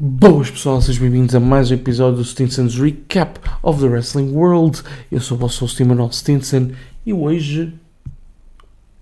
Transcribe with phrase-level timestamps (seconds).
[0.00, 4.80] Boas pessoal, sejam bem-vindos a mais um episódio do Stinson's Recap of the Wrestling World.
[5.10, 6.70] Eu sou o vosso host Emanuel Stinson
[7.04, 7.74] e hoje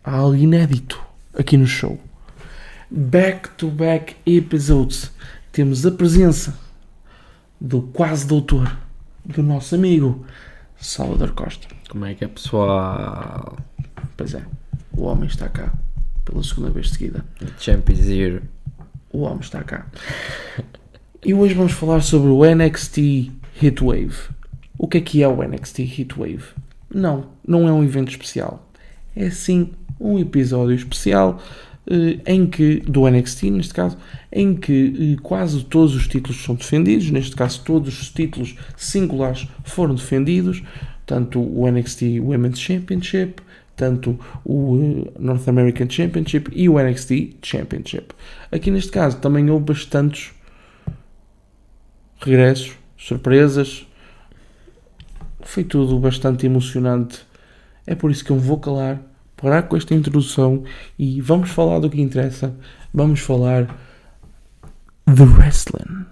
[0.03, 0.99] há algo inédito
[1.39, 2.01] aqui no show.
[2.91, 5.13] Back-to-back episodes.
[5.53, 6.59] Temos a presença
[7.61, 8.75] do quase doutor,
[9.23, 10.25] do nosso amigo
[10.79, 11.69] Salvador Costa.
[11.91, 13.59] Como é que é pessoal?
[14.17, 14.43] Pois é,
[14.97, 15.75] o homem está cá
[16.25, 17.23] pela segunda vez seguida.
[17.59, 18.43] Champions Year.
[19.13, 19.87] O homem está cá.
[21.27, 24.15] E hoje vamos falar sobre o NXT Heatwave.
[24.79, 26.45] O que é que é o NXT Heatwave?
[26.89, 28.71] Não, não é um evento especial.
[29.17, 31.43] É sim um episódio especial
[31.91, 33.99] eh, em que, do NXT neste caso,
[34.31, 39.49] em que eh, quase todos os títulos são defendidos, neste caso todos os títulos singulares
[39.65, 40.63] foram defendidos,
[41.05, 43.43] tanto o NXT Women's Championship,
[43.75, 48.15] tanto o eh, North American Championship e o NXT Championship.
[48.53, 50.36] Aqui neste caso também houve bastantes
[52.21, 53.87] regressos, surpresas.
[55.43, 57.21] Foi tudo bastante emocionante.
[57.87, 59.01] É por isso que eu vou calar,
[59.37, 60.65] parar com esta introdução
[60.99, 62.55] e vamos falar do que interessa.
[62.93, 63.67] Vamos falar
[65.07, 66.07] de wrestling.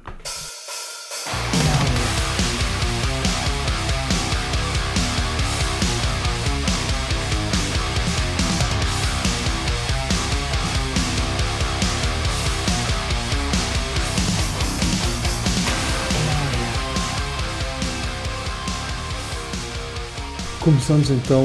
[20.64, 21.44] Começamos então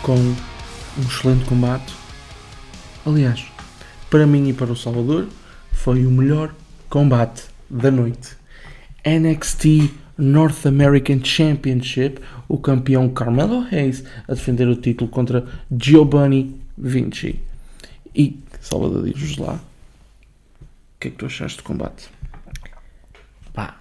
[0.00, 0.36] com um
[1.02, 1.92] excelente combate.
[3.04, 3.44] Aliás,
[4.08, 5.26] para mim e para o Salvador,
[5.72, 6.54] foi o melhor
[6.88, 8.36] combate da noite.
[9.04, 15.44] NXT North American Championship, o campeão Carmelo Hayes a defender o título contra
[15.76, 17.40] Giovanni Vinci.
[18.14, 22.08] E, Salvador, diz-nos lá, o que é que tu achaste do combate?
[23.52, 23.80] Pá.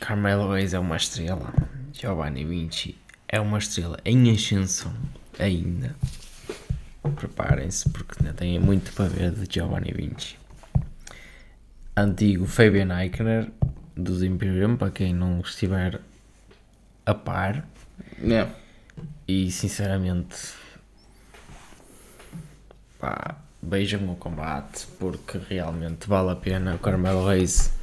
[0.00, 1.52] Carmelo Reis é uma estrela.
[1.92, 3.03] Giovanni Vinci
[3.34, 4.94] é uma estrela em ascensão
[5.40, 5.96] ainda.
[7.16, 10.36] Preparem-se porque ainda tem muito para ver de Giovanni Vinci.
[11.96, 13.50] Antigo Fabian Eichner
[13.96, 16.00] dos Imperium, para quem não estiver
[17.04, 17.66] a par.
[18.22, 18.54] Yeah.
[19.26, 20.36] E sinceramente,
[23.00, 26.76] pá, vejam o combate porque realmente vale a pena.
[26.76, 27.74] O Carmelo Reis,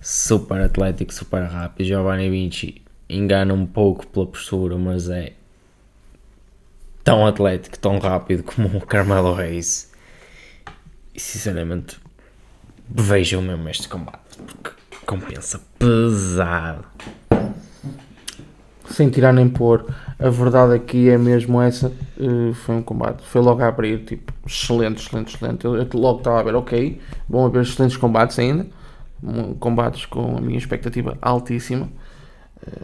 [0.00, 1.86] super atlético, super rápido.
[1.86, 5.32] Giovanni Vinci engana um pouco pela postura, mas é
[7.04, 9.92] tão atlético, tão rápido como o Carmelo Reis.
[11.14, 12.00] E sinceramente,
[12.88, 14.70] vejam mesmo este combate porque
[15.06, 16.84] compensa pesado.
[18.86, 19.86] sem tirar nem pôr,
[20.18, 21.92] a verdade aqui é mesmo essa.
[22.18, 25.64] eh, foi um combate, foi logo a abrir, tipo, excelente, excelente, excelente.
[25.64, 28.66] Eu, eu logo estava a ver, ok, vão haver excelentes combates ainda,
[29.58, 31.88] combates com a minha expectativa altíssima,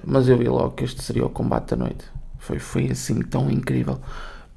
[0.04, 2.04] mas eu vi logo que este seria o combate da noite.
[2.38, 4.00] Foi, foi assim tão incrível.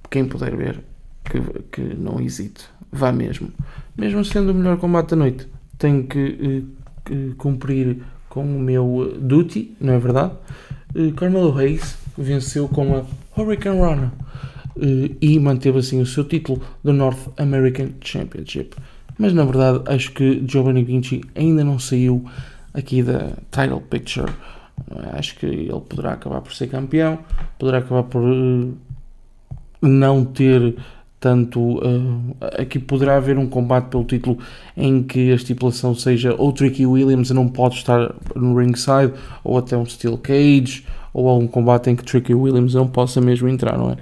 [0.09, 0.79] Quem puder ver,
[1.23, 3.49] que, que não hesite, vá mesmo.
[3.97, 9.11] Mesmo sendo o melhor combate da noite, tenho que, eh, que cumprir com o meu
[9.13, 10.33] eh, duty, não é verdade?
[10.95, 13.03] Eh, Carmelo Reis venceu com a
[13.39, 14.13] Hurricane Rana
[14.77, 18.75] eh, e manteve assim o seu título do North American Championship.
[19.17, 22.25] Mas na verdade acho que Giovanni Vinci ainda não saiu
[22.73, 24.31] aqui da title picture.
[25.13, 27.19] Acho que ele poderá acabar por ser campeão,
[27.59, 28.67] poderá acabar por eh,
[29.81, 30.75] não ter
[31.19, 31.79] tanto.
[32.41, 34.39] eh, aqui poderá haver um combate pelo título
[34.75, 39.77] em que a estipulação seja ou Tricky Williams não pode estar no ringside, ou até
[39.77, 43.91] um Steel Cage, ou algum combate em que Tricky Williams não possa mesmo entrar, não
[43.91, 43.97] é?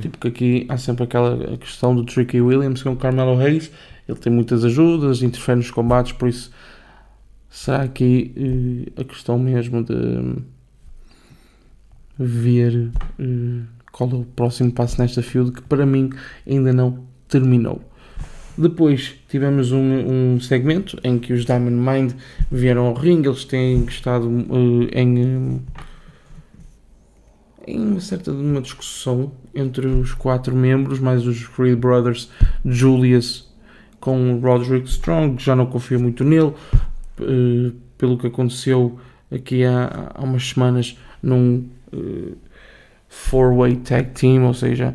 [0.00, 3.70] Tipo que aqui há sempre aquela questão do Tricky Williams com o Carmelo Reis,
[4.08, 6.50] ele tem muitas ajudas, interfere nos combates, por isso
[7.54, 10.42] será aqui eh, a questão mesmo de
[12.18, 16.10] ver eh, qual é o próximo passo nesta field que para mim
[16.44, 17.80] ainda não terminou.
[18.58, 22.12] Depois tivemos um, um segmento em que os Diamond Mind
[22.50, 25.60] vieram ao ringue, eles têm estado eh, em, eh,
[27.68, 32.28] em uma certa uma discussão entre os quatro membros, mais os Creed Brothers,
[32.64, 33.48] Julius
[34.00, 36.52] com o Roderick Strong, que já não confio muito nele,
[37.20, 38.98] eh, pelo que aconteceu
[39.32, 42.32] aqui há, há umas semanas num eh,
[43.08, 44.94] four-way tag team, ou seja,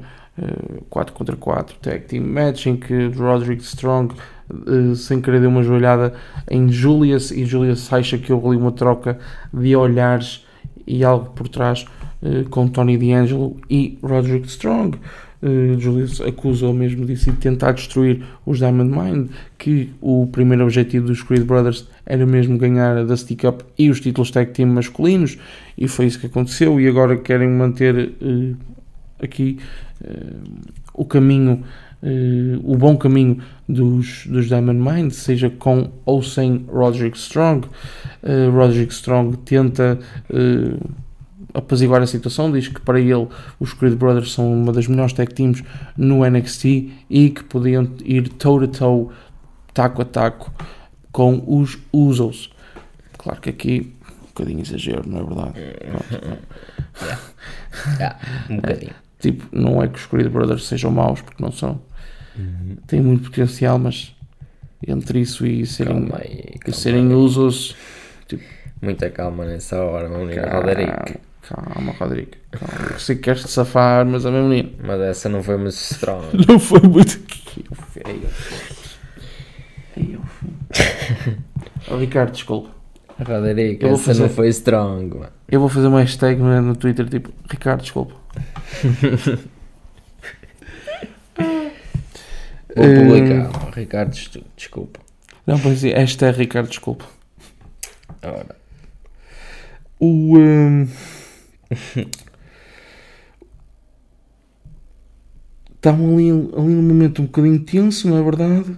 [0.90, 4.16] 4 contra 4 tag team match em que Roderick Strong
[4.50, 6.14] eh, sem querer deu uma joelhada
[6.50, 9.20] em Julius e Julius acha que houve ali uma troca
[9.54, 10.46] de olhares
[10.88, 11.86] e algo por trás
[12.24, 14.98] eh, com Tony D'Angelo e Roderick Strong.
[15.42, 21.08] Uh, Julius acusou mesmo disso de tentar destruir os Diamond Mine, que o primeiro objetivo
[21.08, 25.38] dos Creed Brothers era mesmo ganhar a Dusty Cup e os títulos tag team masculinos,
[25.78, 28.58] e foi isso que aconteceu, e agora querem manter uh,
[29.22, 29.60] aqui
[30.02, 30.36] uh,
[30.94, 31.64] o caminho,
[32.64, 37.68] o bom caminho dos, dos Diamond Mine, seja com ou sem Roderick Strong.
[38.54, 40.00] Roderick Strong tenta
[41.54, 43.28] apaziguar a situação, diz que para ele
[43.60, 45.64] os Creed Brothers são uma das melhores tag teams
[45.98, 46.66] no NXT
[47.10, 49.10] e que podiam ir toe a toe,
[49.74, 50.52] taco a taco
[51.12, 52.52] com os Usos.
[53.18, 55.60] Claro que aqui um bocadinho exagero, não é verdade?
[55.60, 57.20] yeah.
[57.98, 58.20] Yeah,
[58.50, 58.92] um bocadinho.
[58.92, 61.82] É, tipo, não é que os Creed Brothers sejam maus, porque não são.
[62.36, 62.78] Uhum.
[62.88, 64.16] Têm muito potencial, mas
[64.86, 67.76] entre isso e serem, calma aí, calma e serem Usos.
[68.28, 68.44] Tipo,
[68.82, 71.20] Muita calma nessa hora, meu menino Roderick.
[71.42, 72.32] Calma, Rodrigo.
[72.52, 72.92] Calma.
[72.92, 74.70] Eu sei que queres te safar, mas a minha menina.
[74.84, 76.28] Mas essa não foi muito strong.
[76.48, 77.20] não foi muito.
[77.20, 77.66] Feio.
[77.92, 78.30] Feio.
[81.90, 82.70] Oh, Ricardo, desculpa.
[83.20, 84.22] Rodrigo, essa fazer...
[84.22, 85.32] não foi strong, mano.
[85.48, 88.16] Eu vou fazer uma hashtag no, no Twitter tipo Ricardo, desculpa.
[92.76, 93.72] Vou publicar, uh...
[93.72, 94.16] Ricardo,
[94.56, 95.00] desculpa.
[95.46, 97.06] Não, pois é, hashtag Ricardo, desculpa.
[98.22, 98.56] Ora.
[100.00, 100.38] O.
[100.40, 100.88] Um...
[105.76, 108.76] Estavam ali, ali num momento um bocadinho tenso, não é verdade?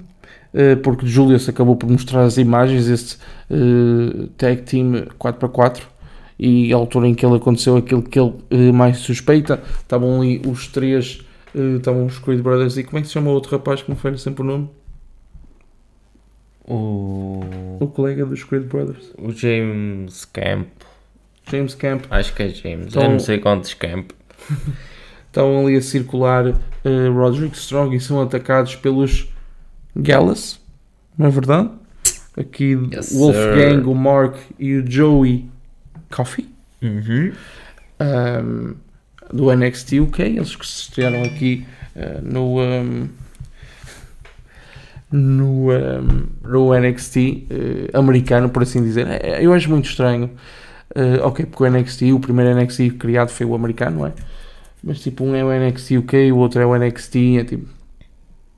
[0.53, 3.17] Uh, porque Julius acabou por mostrar as imagens deste
[3.49, 5.83] uh, tag team 4x4
[6.37, 10.41] e a altura em que ele aconteceu aquilo que ele uh, mais suspeita estavam ali
[10.45, 11.21] os três
[11.77, 13.95] estavam os Creed Brothers e como é que se chama o outro rapaz que me
[13.95, 14.69] falha sempre o nome?
[16.67, 17.41] O...
[17.79, 20.67] o colega dos Creed Brothers o James Camp
[21.49, 22.05] James Camp.
[22.09, 22.87] Acho que é James.
[22.87, 24.11] Estão, Eu não sei quantos Camp.
[25.27, 29.30] estão ali a circular uh, Roderick Strong e são atacados pelos
[29.95, 30.59] Gallus.
[31.17, 31.69] Não é verdade?
[32.37, 35.49] Aqui yes, Wolfgang, o Mark e o Joey
[36.09, 36.49] Coffee.
[36.81, 37.33] Uhum.
[37.99, 38.75] Um,
[39.31, 40.21] do NXT UK.
[40.23, 41.65] Eles que se estrearam aqui
[41.95, 42.59] uh, no.
[42.59, 43.09] Um,
[45.11, 49.07] no, um, no NXT uh, eh, americano, por assim dizer.
[49.07, 50.31] É, eu acho muito estranho
[50.95, 54.13] Uh, ok, porque o NXT, o primeiro NXT criado foi o americano, não é?
[54.83, 57.69] Mas tipo, um é o NXT UK, o outro é o NXT, é tipo,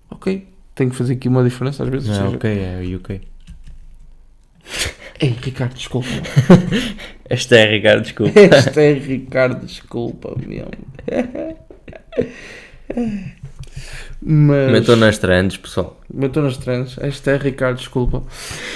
[0.10, 2.08] ok, tenho que fazer aqui uma diferença às vezes.
[2.08, 2.30] Seja...
[2.30, 3.22] ok, é o UK.
[5.20, 6.08] Ei, Ricardo, desculpa.
[7.30, 8.40] Este é Ricardo, desculpa.
[8.40, 10.72] Este é Ricardo, desculpa, mesmo.
[14.22, 14.72] Mas...
[14.72, 16.00] Metou nas trends, pessoal.
[16.14, 16.98] Metou nas trends.
[17.02, 18.24] Este é Ricardo, desculpa.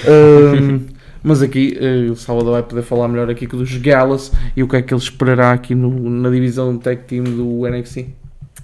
[0.07, 0.87] Um,
[1.23, 4.77] Mas aqui uh, o Salvador vai poder falar melhor aqui dos Gallus e o que
[4.77, 8.07] é que ele esperará aqui no, na divisão tag team do NXT.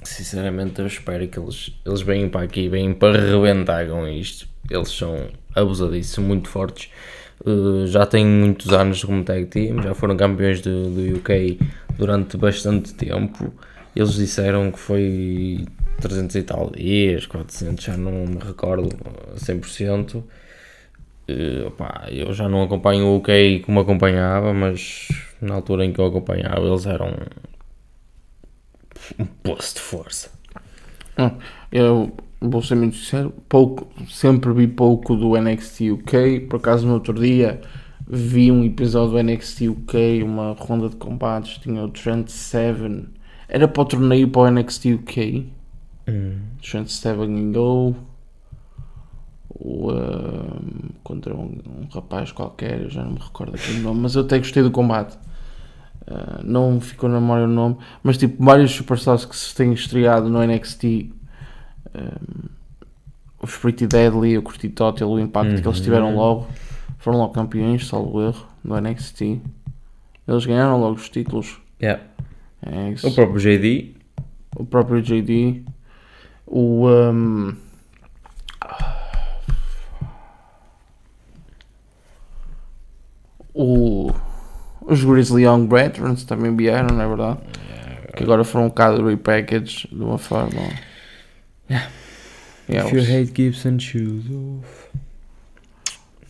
[0.03, 4.47] Sinceramente, eu espero que eles, eles venham para aqui, venham para rebentar com isto.
[4.69, 6.89] Eles são abusadíssimos, muito fortes.
[7.45, 11.59] Uh, já têm muitos anos como tag team, já foram campeões do, do UK
[11.97, 13.53] durante bastante tempo.
[13.95, 15.65] Eles disseram que foi
[16.01, 18.89] 300 e tal dias, 400, já não me recordo
[19.35, 20.15] 100%.
[20.15, 20.23] Uh,
[22.09, 25.07] eu já não acompanho o UK como acompanhava, mas
[25.41, 27.13] na altura em que eu acompanhava eles eram
[29.19, 30.31] um posto de força.
[31.17, 31.31] Ah,
[31.71, 32.11] eu
[32.41, 37.13] vou ser muito sincero, pouco, sempre vi pouco do NXT UK, por acaso no outro
[37.13, 37.61] dia
[38.07, 43.07] vi um episódio do NXT UK, uma ronda de combates, tinha o Trent Seven,
[43.47, 45.51] era para o torneio para o NXT UK,
[46.07, 46.39] hum.
[46.61, 47.95] Trent Seven ganhou
[49.49, 50.61] o, uh,
[51.03, 54.23] contra um, um, rapaz qualquer, eu já não me recordo aqui o nome, mas eu
[54.23, 55.17] até gostei do combate.
[56.05, 60.29] Uh, não ficou na memória o nome, mas tipo, vários superstars que se têm estreado
[60.29, 61.09] no NXT, um,
[61.95, 62.19] ah,
[63.41, 65.61] os Pretty Deadly, o Curti Total, o impacto uhum.
[65.61, 65.83] que eles uhum.
[65.83, 66.47] tiveram logo,
[66.97, 69.41] foram logo campeões, salvo erro, no NXT.
[70.27, 71.59] Eles ganharam logo os títulos.
[71.81, 72.01] Yeah.
[72.61, 73.95] É o próprio JD.
[74.55, 75.63] O próprio JD.
[76.47, 76.87] O.
[76.87, 77.55] Um,
[83.53, 84.11] o,
[84.85, 87.39] os Grizzly Young Veterans também vieram, não é verdade?
[87.69, 88.11] Yeah.
[88.15, 90.61] Que agora foram um bocado repackaged de uma forma.
[91.69, 91.89] Yeah.
[92.69, 94.89] Yeah, If you hate Gibson, choose off.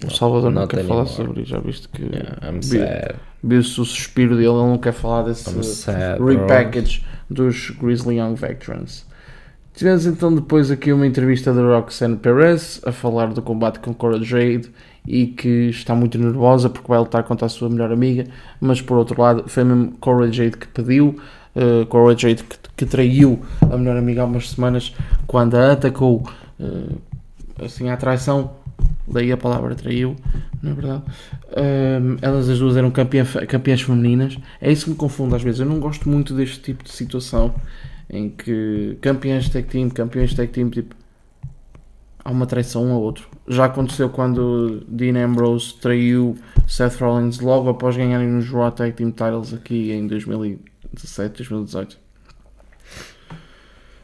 [0.05, 1.07] O Salvador não, não quer anymore.
[1.07, 5.23] falar sobre isso, já viste que yeah, viu-se o suspiro dele, ele não quer falar
[5.23, 7.45] desse sad, repackage bro.
[7.45, 9.05] dos Grizzly Young Veterans.
[9.73, 14.21] Tivemos então depois aqui uma entrevista da Roxanne Perez a falar do combate com Cora
[14.21, 14.69] Jade
[15.07, 18.25] e que está muito nervosa porque vai lutar contra a sua melhor amiga,
[18.59, 21.19] mas por outro lado foi mesmo Cora Jade que pediu.
[21.55, 24.95] Uh, Cora Jade que, que, traiu a melhor amiga há umas semanas
[25.27, 26.23] quando a atacou
[26.59, 26.97] uh,
[27.63, 28.51] assim à traição.
[29.05, 30.15] Daí a palavra traiu,
[30.61, 31.03] não é verdade?
[31.49, 34.37] Uh, elas as duas eram campeã, campeãs femininas.
[34.61, 35.59] É isso que me confunde às vezes.
[35.59, 37.53] Eu não gosto muito deste tipo de situação
[38.09, 40.95] em que campeãs tag team, campeões tag team, tipo,
[42.23, 43.27] há uma traição um ao outro.
[43.47, 46.37] Já aconteceu quando Dean Ambrose traiu
[46.67, 51.97] Seth Rollins logo após ganharem nos Raw Tag Team Titles aqui em 2017, 2018.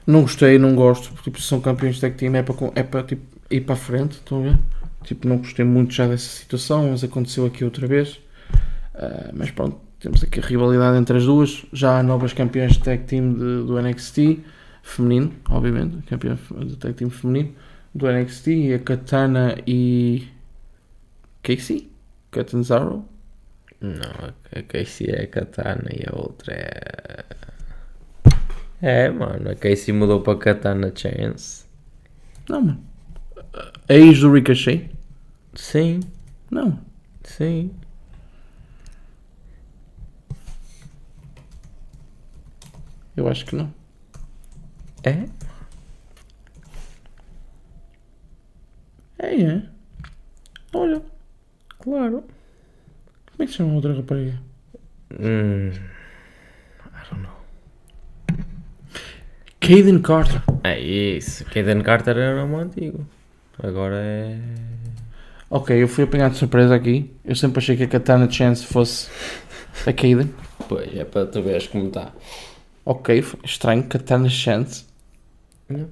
[0.05, 1.13] Não gostei, não gosto.
[1.21, 3.77] Tipo, se são campeões de tag team é para, é para tipo, ir para a
[3.77, 4.57] frente, estão a ver?
[5.03, 8.19] Tipo, não gostei muito já dessa situação, mas aconteceu aqui outra vez.
[8.95, 11.63] Uh, mas pronto, temos aqui a rivalidade entre as duas.
[11.71, 14.39] Já há novas campeãs de tag team de, do NXT,
[14.81, 16.35] feminino, obviamente, campeã
[16.65, 17.53] de tag team feminino
[17.93, 20.27] do NXT, a Katana e.
[21.43, 21.91] Casey?
[22.31, 23.05] Catanzaro?
[23.81, 27.25] Não, a Casey é a Katana e a outra é.
[28.81, 31.65] É, mano, a Casey mudou para Katana Chance.
[32.47, 32.83] Não, mano.
[33.87, 34.89] A ex do Ricochet?
[35.53, 35.99] Sim.
[36.49, 36.79] Não.
[37.23, 37.71] Sim.
[43.15, 43.73] Eu acho que não.
[45.03, 45.25] É?
[49.19, 49.61] É, é.
[50.73, 51.01] Olha.
[51.79, 52.23] Claro.
[53.31, 54.39] Como é que se chama a outra rapariga?
[55.11, 57.39] Hum, I don't know.
[59.59, 60.41] Caden Carter.
[60.63, 61.45] É isso.
[61.45, 63.07] Caden Carter era um antigo.
[63.61, 64.37] Agora é.
[65.49, 67.13] Ok, eu fui apanhado de surpresa aqui.
[67.25, 69.09] Eu sempre achei que a Katana Chance fosse
[69.85, 70.33] a Caden.
[70.67, 72.13] Pois, é para tu veres como está.
[72.85, 73.83] Ok, estranho.
[73.83, 74.85] Katana Chance.
[75.67, 75.89] Não.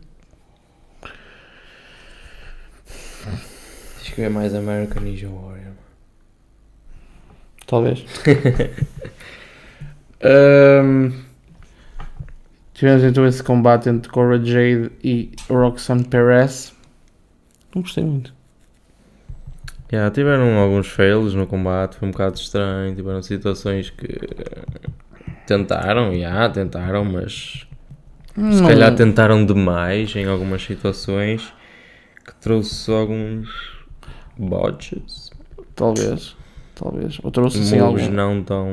[4.17, 5.74] Que é mais American Ninja Warrior.
[7.67, 8.03] Talvez.
[10.83, 11.13] um,
[12.74, 16.74] tivemos então esse combate entre Cora Jade e Roxanne Perez.
[17.75, 18.33] Não gostei muito.
[19.93, 22.95] Yeah, tiveram alguns fails no combate, foi um bocado estranho.
[22.95, 24.17] Tiveram situações que
[25.45, 27.67] tentaram, yeah, tentaram, mas
[28.36, 28.51] não.
[28.51, 31.53] se calhar tentaram demais em algumas situações
[32.25, 33.76] que trouxe alguns
[34.38, 35.32] botches.
[35.75, 36.36] Talvez,
[36.75, 37.20] talvez.
[37.24, 38.67] Ou trouxe assim alguns não tão,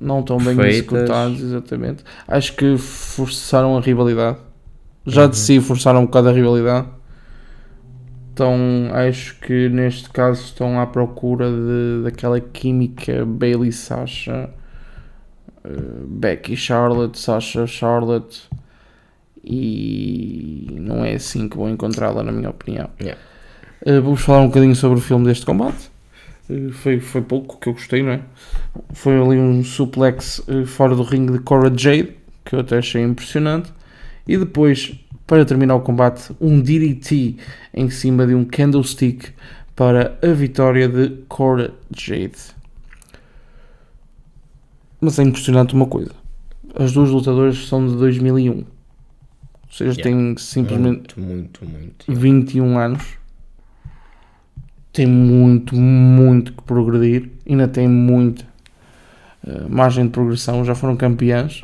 [0.00, 2.04] não tão bem executados, exatamente.
[2.26, 4.38] Acho que forçaram a rivalidade.
[5.06, 5.30] Já uhum.
[5.30, 6.88] de si forçaram um bocado a rivalidade.
[8.32, 8.54] Então
[8.92, 14.50] acho que neste caso estão à procura de, daquela química Bailey Sasha,
[15.64, 18.48] uh, Becky Charlotte, Sasha Charlotte
[19.42, 22.88] e não é assim que vou encontrá-la na minha opinião.
[23.00, 23.20] Yeah.
[23.88, 25.90] Uh, vamos falar um bocadinho sobre o filme deste combate.
[26.50, 28.20] Uh, foi, foi pouco que eu gostei, não é?
[28.92, 32.12] Foi ali um suplex uh, fora do ringue de Cora Jade,
[32.44, 33.72] que eu até achei impressionante.
[34.26, 34.94] E depois,
[35.26, 37.36] para terminar o combate, um DDT
[37.72, 39.30] em cima de um candlestick
[39.74, 42.36] para a vitória de Cora Jade.
[45.00, 46.12] Mas é impressionante uma coisa:
[46.74, 48.66] as duas lutadoras são de 2001, ou
[49.70, 50.02] seja, yeah.
[50.02, 53.18] têm simplesmente muito, muito, muito, 21 anos
[54.98, 58.44] tem muito, muito que progredir, ainda tem muita
[59.46, 61.62] uh, margem de progressão, já foram campeãs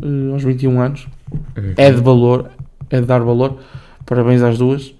[0.00, 1.08] uh, aos 21 anos.
[1.56, 1.74] Uhum.
[1.76, 2.48] É de valor,
[2.88, 3.58] é de dar valor.
[4.04, 4.94] Parabéns às duas.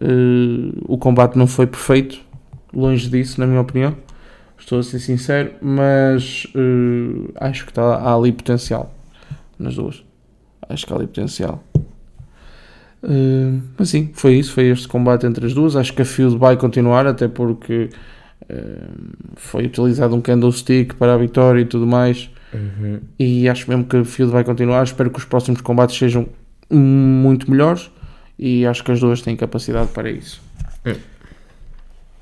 [0.00, 2.20] Uh, o combate não foi perfeito,
[2.72, 3.96] longe disso, na minha opinião.
[4.56, 6.46] Estou a ser sincero, mas
[7.40, 8.94] acho que está, há ali potencial
[9.58, 10.04] nas duas.
[10.68, 11.62] Acho que há ali potencial.
[13.04, 15.76] Uh, mas sim, foi isso, foi este combate entre as duas.
[15.76, 17.90] Acho que a feud vai continuar, até porque
[18.42, 22.30] uh, foi utilizado um candlestick para a vitória e tudo mais.
[22.52, 23.00] Uhum.
[23.18, 24.84] E acho mesmo que a feud vai continuar.
[24.84, 26.26] Espero que os próximos combates sejam
[26.70, 27.90] muito melhores
[28.38, 30.40] e acho que as duas têm capacidade para isso.
[30.86, 30.94] Uhum.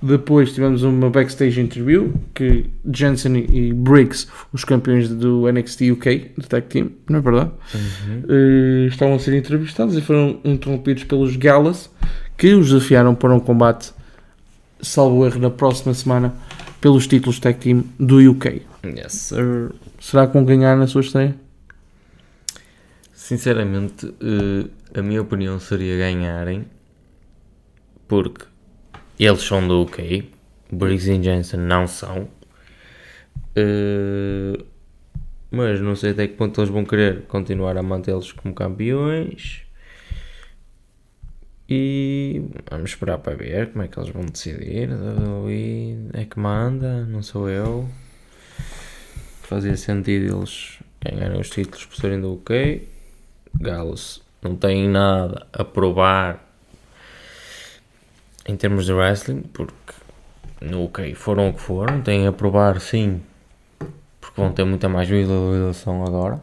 [0.03, 6.49] Depois tivemos uma backstage interview que Jensen e Briggs, os campeões do NXT UK, do
[6.49, 7.51] Tag Team, não é verdade?
[7.73, 8.23] Uhum.
[8.29, 11.89] Uh, estavam a ser entrevistados e foram interrompidos pelos Galas,
[12.37, 13.93] que os desafiaram para um combate,
[14.81, 16.35] salvo erro, na próxima semana,
[16.81, 18.63] pelos títulos Tag Team do UK.
[18.85, 19.71] Yes, sir.
[20.01, 21.37] Será que vão ganhar na sua estreia?
[23.13, 26.65] Sinceramente, uh, a minha opinião seria ganharem,
[28.09, 28.52] porque
[29.19, 30.31] eles são do UK.
[30.71, 32.29] Briggs e Jensen não são.
[33.57, 34.65] Uh,
[35.51, 39.63] mas não sei até que ponto eles vão querer continuar a mantê-los como campeões.
[41.69, 44.91] E vamos esperar para ver como é que eles vão decidir.
[44.91, 47.89] WWE é que manda, não sou eu.
[49.43, 52.89] Fazia sentido eles ganharam os títulos por serem do UK.
[53.61, 56.52] Galos não têm nada a provar
[58.47, 59.93] em termos de wrestling, porque
[60.61, 63.21] no UK foram o que foram, têm a provar sim,
[64.21, 66.41] porque vão ter muita mais visualização agora.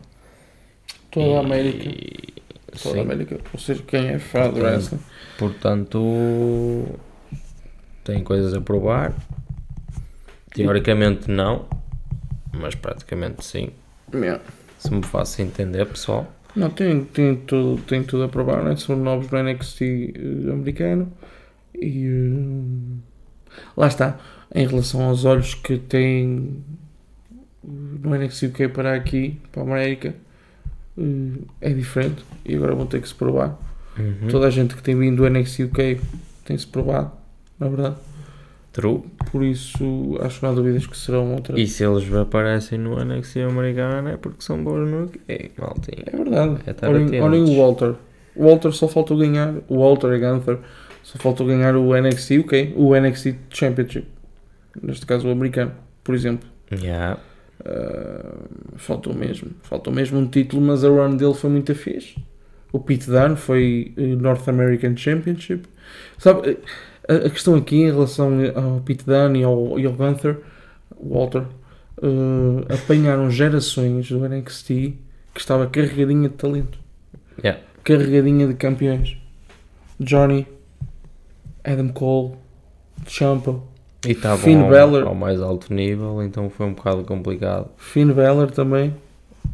[1.11, 1.89] Toda a América.
[1.89, 2.29] E-
[2.83, 2.99] Toda a sim.
[3.01, 3.39] América.
[3.51, 4.99] Ou seja, quem é fã de Portanto, wrestling.
[5.37, 6.99] Portanto,
[8.03, 9.13] tem coisas a provar.
[10.53, 11.65] Teoricamente não,
[12.53, 13.71] mas praticamente sim.
[14.13, 14.41] Yeah.
[14.77, 16.27] Se me faço entender, pessoal.
[16.55, 18.75] Não, tem, tem, tudo, tem tudo a provar, né?
[18.75, 21.11] São novos no NXT eh, americano.
[21.81, 24.17] E eh, lá está.
[24.53, 26.63] Em relação aos olhos que tem
[27.63, 30.15] no NXT UK para aqui, para a América,
[30.97, 32.23] eh, é diferente.
[32.45, 33.57] E agora vão ter que se provar.
[33.97, 34.27] Uhum.
[34.29, 35.99] Toda a gente que tem vindo do NXT UK
[36.45, 37.11] tem-se provado,
[37.59, 37.95] na verdade.
[38.71, 39.01] True.
[39.31, 41.59] Por isso, acho que não há dúvidas que serão outras.
[41.59, 46.03] E se eles aparecem no NXT americano é porque são bons no UK, maltinha.
[46.05, 46.57] É verdade.
[46.65, 47.95] É olhem, olhem o Walter.
[48.35, 49.55] O Walter só faltou ganhar.
[49.67, 50.59] O Walter e Gunther
[51.09, 52.73] só faltou ganhar o NXT, ok?
[52.75, 54.05] O NXT Championship.
[54.79, 55.71] Neste caso o americano,
[56.03, 56.47] por exemplo.
[56.71, 57.17] Yeah.
[57.61, 59.49] Uh, faltou mesmo.
[59.63, 62.15] Faltou mesmo um título, mas a run dele foi muito fixe.
[62.71, 65.67] O Pete Dunne foi eh, North American Championship.
[66.19, 66.57] Sabe, eh,
[67.11, 70.37] a, a questão aqui em relação ao Pete Dunne e ao, e ao Gunther,
[71.01, 71.45] Walter,
[72.03, 74.67] eh, apanharam gerações do NXT
[75.33, 76.77] que estava carregadinha de talento
[77.43, 77.59] Yeah.
[77.83, 79.17] carregadinha de campeões.
[79.99, 80.45] Johnny,
[81.71, 82.33] Adam Cole,
[83.07, 83.59] Ciampa,
[84.05, 85.07] E estavam Finn ao, Balor.
[85.07, 87.67] ao mais alto nível, então foi um bocado complicado.
[87.77, 88.93] Finn Balor também.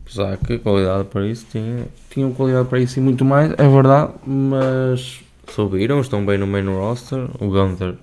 [0.05, 1.85] Apesar que qualidade para isso tinha.
[2.09, 6.65] Tinham qualidade para isso e muito mais, é verdade, mas Subiram, estão bem no main
[6.65, 7.27] roster.
[7.39, 7.95] O Gunther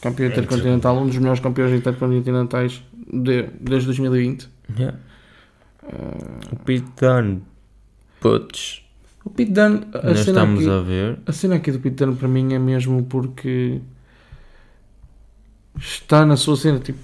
[0.00, 4.48] campeão intercontinental, um dos melhores campeões intercontinentais de, desde 2020.
[4.78, 4.98] Yeah.
[5.82, 7.42] Uh, O Pete Dunne,
[8.20, 8.83] putz,
[9.24, 11.18] o Pete Dunne, a nós cena, estamos aqui, a ver.
[11.26, 13.80] a cena aqui do Pete Dunne para mim é mesmo porque
[15.78, 16.98] está na sua cena, tipo,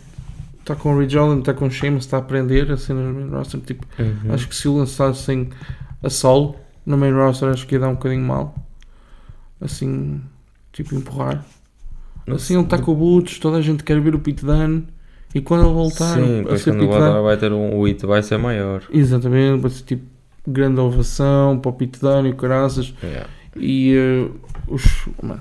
[0.61, 3.13] está com o Ridge Holland, está com o Sheamus, está a aprender a cena no
[3.15, 4.33] main roster, tipo, Uhum.
[4.35, 5.51] Acho que se o lançassem
[6.03, 6.57] a solo
[6.87, 8.55] no main roster, acho que ia dar um bocadinho mal.
[9.61, 10.21] Assim,
[10.73, 11.45] tipo, empurrar.
[12.29, 14.87] Assim, ele está com o Boots, toda a gente quer ver o Pete Dunne.
[15.35, 17.77] E quando ele voltar Sim, a ser quando Pete Dunne, vai ter um.
[17.77, 18.83] O hit vai ser maior.
[18.91, 20.05] exatamente, vai ser tipo
[20.51, 22.95] grande ovação para o Dunne e o caraças.
[23.03, 23.29] Yeah.
[23.57, 24.31] E eh,
[24.69, 24.83] os.
[25.23, 25.41] Mano,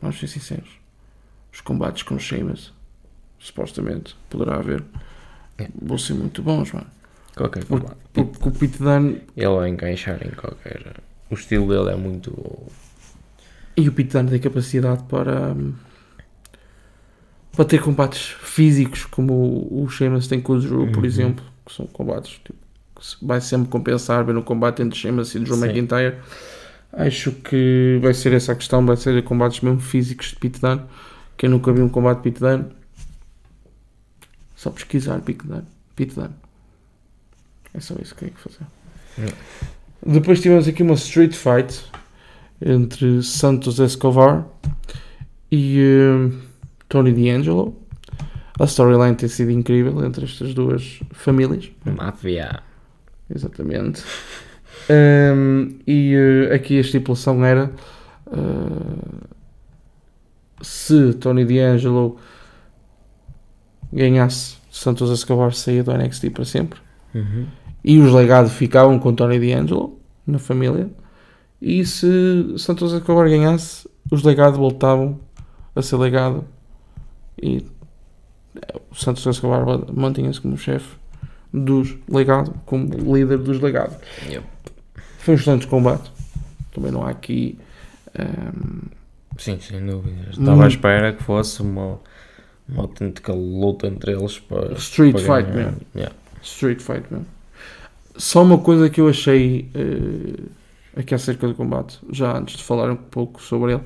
[0.00, 0.68] vamos ser sinceros.
[1.52, 2.72] Os combates com o Sheamus,
[3.38, 4.82] supostamente, poderá haver,
[5.58, 5.68] É.
[5.80, 6.86] vão ser muito bons, mano.
[7.36, 7.98] Qualquer Porque, combate.
[8.12, 10.94] porque o Pete Dunne Ele vai encaixar em qualquer.
[11.30, 12.32] O estilo dele é muito.
[13.76, 15.72] E o Pete Dunne tem capacidade para, hum,
[17.52, 21.04] para ter combates físicos, como o, Sheamus tem com o Drew, por Uhum.
[21.04, 22.54] exemplo, que são combates tipo,
[23.20, 25.56] vai sempre compensar ver no combate entre Sheamus e Drew.
[25.56, 26.16] McIntyre.
[26.92, 30.82] Acho que vai ser essa a questão, vai ser combates mesmo físicos de Pete Dunne.
[31.36, 32.66] Quem nunca viu um combate de Pete Dunne,
[34.54, 36.34] só pesquisar Pete Dunne.
[37.74, 38.64] É só isso que tem que fazer.
[39.18, 39.36] Yeah.
[40.06, 41.84] Depois tivemos aqui uma street fight
[42.64, 44.46] entre Santos Escobar
[45.50, 46.30] e eh,
[46.88, 47.76] Tony D'Angelo.
[48.58, 51.70] A storyline tem sido incrível entre estas duas famílias.
[51.84, 52.62] Máfia.
[53.28, 54.02] Exatamente.
[54.88, 57.70] Ehm, e eh, aqui a estipulação era
[58.26, 59.28] eh,
[60.60, 62.16] se Tony D'Angelo
[63.92, 66.80] ganhasse, Santos Escobar saía do NXT para sempre.
[67.14, 67.46] Uhum.
[67.82, 70.90] E os legados ficavam com Tony D'Angelo na família.
[71.62, 75.18] E se Santos Escobar ganhasse, os legados voltavam
[75.74, 76.44] a ser legado.
[77.40, 77.64] E
[78.56, 81.03] eh, o Santos Escobar mantinha-se como chefe
[81.54, 83.96] dos legados, como líder dos legados.
[84.28, 84.44] Yep.
[85.18, 86.10] Foi um excelente combate.
[86.74, 87.56] Também não há aqui.
[88.18, 88.88] ehm,
[89.38, 90.36] Sim, sem dúvidas.
[90.36, 90.40] Hum.
[90.42, 92.00] Estava à espera que fosse uma,
[92.68, 94.72] uma autêntica luta entre eles para.
[94.74, 95.66] Street para fight ganhar.
[95.72, 95.80] mesmo.
[95.94, 96.14] Yeah.
[96.42, 97.26] Street Fight mesmo.
[98.16, 100.42] Só uma coisa que eu achei eh,
[101.00, 103.82] aqui acerca do combate, já antes de falar um pouco sobre ele,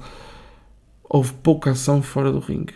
[1.08, 2.74] houve pouca ação fora do ringue.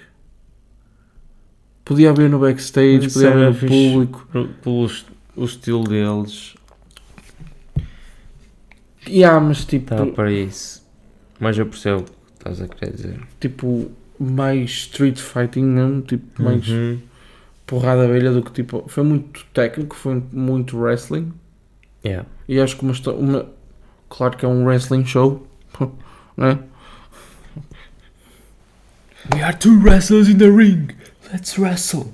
[1.85, 4.29] Podia haver no backstage, podia haver no público.
[4.63, 4.91] Pelo
[5.35, 6.55] o estilo deles,
[9.09, 10.81] Yeah, mas tipo, está para isso.
[11.41, 13.21] Mas eu percebo o que estás a querer dizer.
[13.41, 17.01] tipo mais street fighting mesmo, tipo mais Uhum.
[17.67, 18.85] porrada velha do que tipo.
[18.87, 21.33] Foi muito técnico, foi muito wrestling.
[22.05, 22.29] Yeah.
[22.49, 23.51] E acho que uma, uma
[24.09, 25.47] claro que é um wrestling show,
[26.37, 26.61] né?
[29.35, 30.89] We are two wrestlers in the ring.
[31.33, 32.13] Let's wrestle.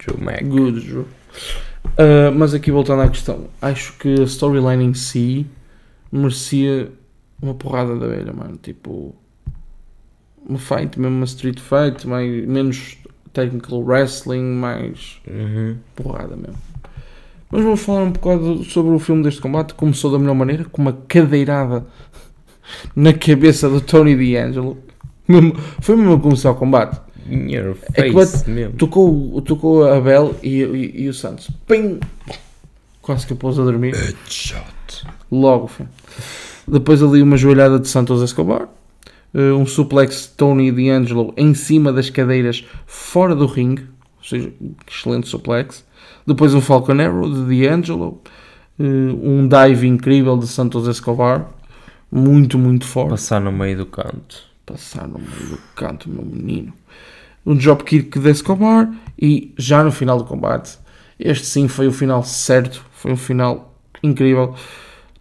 [0.00, 0.42] Joe Mac.
[0.44, 1.06] Good, Drew.
[1.96, 5.46] Uh, mas aqui voltando à questão, acho que a storyline em si
[6.10, 6.90] merecia
[7.40, 8.58] uma porrada da velha, mano.
[8.60, 9.14] Tipo,
[10.44, 12.98] uma fight, mesmo uma street fight, mais, menos
[13.32, 15.76] technical wrestling, mais Uhum.
[15.94, 16.58] porrada mesmo.
[17.50, 19.74] Mas vamos falar um bocado sobre o filme deste combate.
[19.74, 21.86] Começou da melhor maneira, com uma cadeirada
[22.94, 24.76] na cabeça do Tony D'Angelo.
[25.28, 26.98] Mesmo- Foi mesmo a começar o combate.
[27.30, 28.72] In your É que face mesmo.
[28.74, 31.50] Tocou, tocou a Bel e, e- e o Santos.
[31.66, 32.00] Pim!
[33.02, 33.94] Quase que eu pôs a dormir.
[33.94, 35.06] Headshot.
[35.30, 35.88] Logo, filho.
[36.66, 38.68] Depois ali uma joelhada de Santos Escobar.
[39.34, 43.82] eh, um suplex de Tony D'Angelo em cima das cadeiras fora do ringue.
[44.18, 44.50] Ou seja,
[44.90, 45.84] excelente suplex.
[46.26, 48.22] Depois um Falcon Arrow de D'Angelo.
[48.80, 51.50] eh, um dive incrível de Santos Escobar.
[52.10, 53.10] Muito, muito forte.
[53.10, 54.47] Passar no meio do canto.
[54.68, 56.74] Passar no meio do canto, meu menino.
[57.46, 58.92] Um dropkick de Escobar.
[59.18, 60.78] E já no final do combate.
[61.18, 62.84] Este sim foi o final certo.
[62.92, 64.54] Foi um final incrível.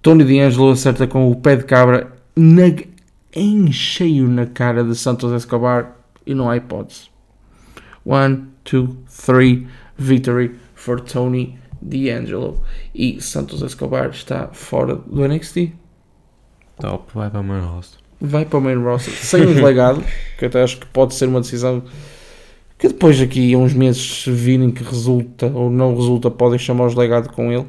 [0.01, 2.63] Tony D'Angelo acerta com o pé de cabra na,
[3.33, 7.10] em cheio na cara de Santos Escobar e não há hipótese.
[8.05, 12.62] One, two, three, victory for Tony D'Angelo.
[12.93, 15.73] E Santos Escobar está fora do NXT.
[16.79, 18.06] Top, vai para o meu rosto.
[18.19, 20.03] Vai para o main roster sem um legado,
[20.38, 21.84] que eu até acho que pode ser uma decisão
[22.77, 26.86] que depois daqui a uns meses se virem que resulta ou não resulta, podem chamar
[26.86, 27.65] os legado com ele.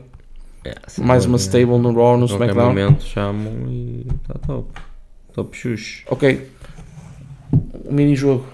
[0.99, 2.67] Mais uma stable no Raw, no SmackDown.
[2.67, 4.81] momento chamam e está top.
[5.33, 6.05] Top xuxo.
[6.09, 6.51] Ok.
[7.91, 8.45] Mini jogo.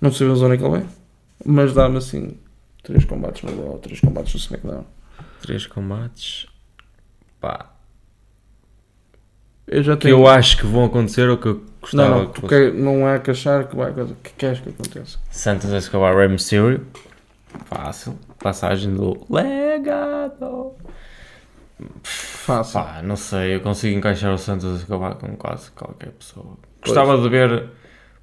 [0.00, 0.86] Não sabemos onde é que ele vai.
[1.44, 2.38] Mas dá-me assim.
[2.82, 4.84] Três combates no Raw, três combates no SmackDown.
[5.42, 6.46] Três combates.
[7.40, 7.75] Pá.
[9.66, 10.18] Eu já Que tenho.
[10.20, 12.70] eu acho que vão acontecer ou que eu gostava não, não, que tu fosse.
[12.72, 14.16] não há que achar que vai acontecer.
[14.22, 15.18] que queres que aconteça.
[15.30, 16.86] Santos Escobar Rey Mysterio.
[17.66, 18.18] Fácil.
[18.38, 20.74] Passagem do legado.
[22.02, 22.80] Fácil.
[22.80, 23.56] Pá, não sei.
[23.56, 26.56] Eu consigo encaixar o Santos Escobar com quase qualquer pessoa.
[26.84, 27.68] Gostava de ver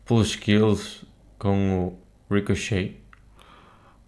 [0.06, 1.03] pelos skills
[1.38, 1.88] com
[2.29, 2.97] o Ricochet.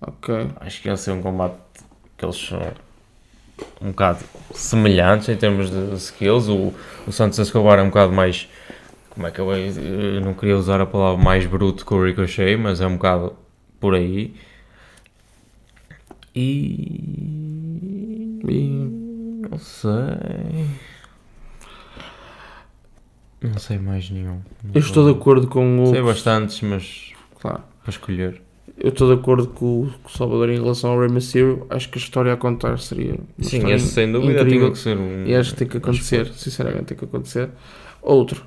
[0.01, 0.47] Ok.
[0.61, 1.57] Acho que ia ser um combate
[2.17, 2.61] que eles são
[3.81, 4.19] um bocado
[4.53, 6.47] semelhantes em termos de skills.
[6.49, 6.73] O,
[7.07, 8.47] o Santos Escobar é um bocado mais.
[9.09, 12.57] Como é que eu, eu não queria usar a palavra mais bruto que o Ricochet,
[12.57, 13.35] mas é um bocado
[13.79, 14.35] por aí.
[16.35, 18.39] E.
[18.47, 20.67] E Não sei.
[23.41, 24.41] Não sei mais nenhum.
[24.63, 25.87] Não eu estou de acordo com o.
[25.87, 27.61] Sei bastantes, mas Claro.
[27.83, 28.41] para escolher.
[28.77, 31.65] Eu estou de acordo com o, com o Salvador em relação ao Rey Mysterio.
[31.69, 33.17] Acho que a história a contar seria.
[33.39, 34.59] Sim, esse sem dúvida incrível.
[34.59, 35.25] tinha que ser um.
[35.25, 36.31] E acho que tem que acontecer.
[36.33, 37.49] Sinceramente, tem que acontecer.
[38.01, 38.45] Outro.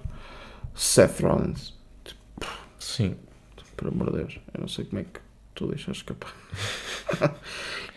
[0.74, 1.74] Seth Rollins.
[2.78, 3.16] Sim.
[3.76, 4.38] Por amor de Deus.
[4.54, 5.20] Eu não sei como é que
[5.54, 6.32] tu deixas escapar.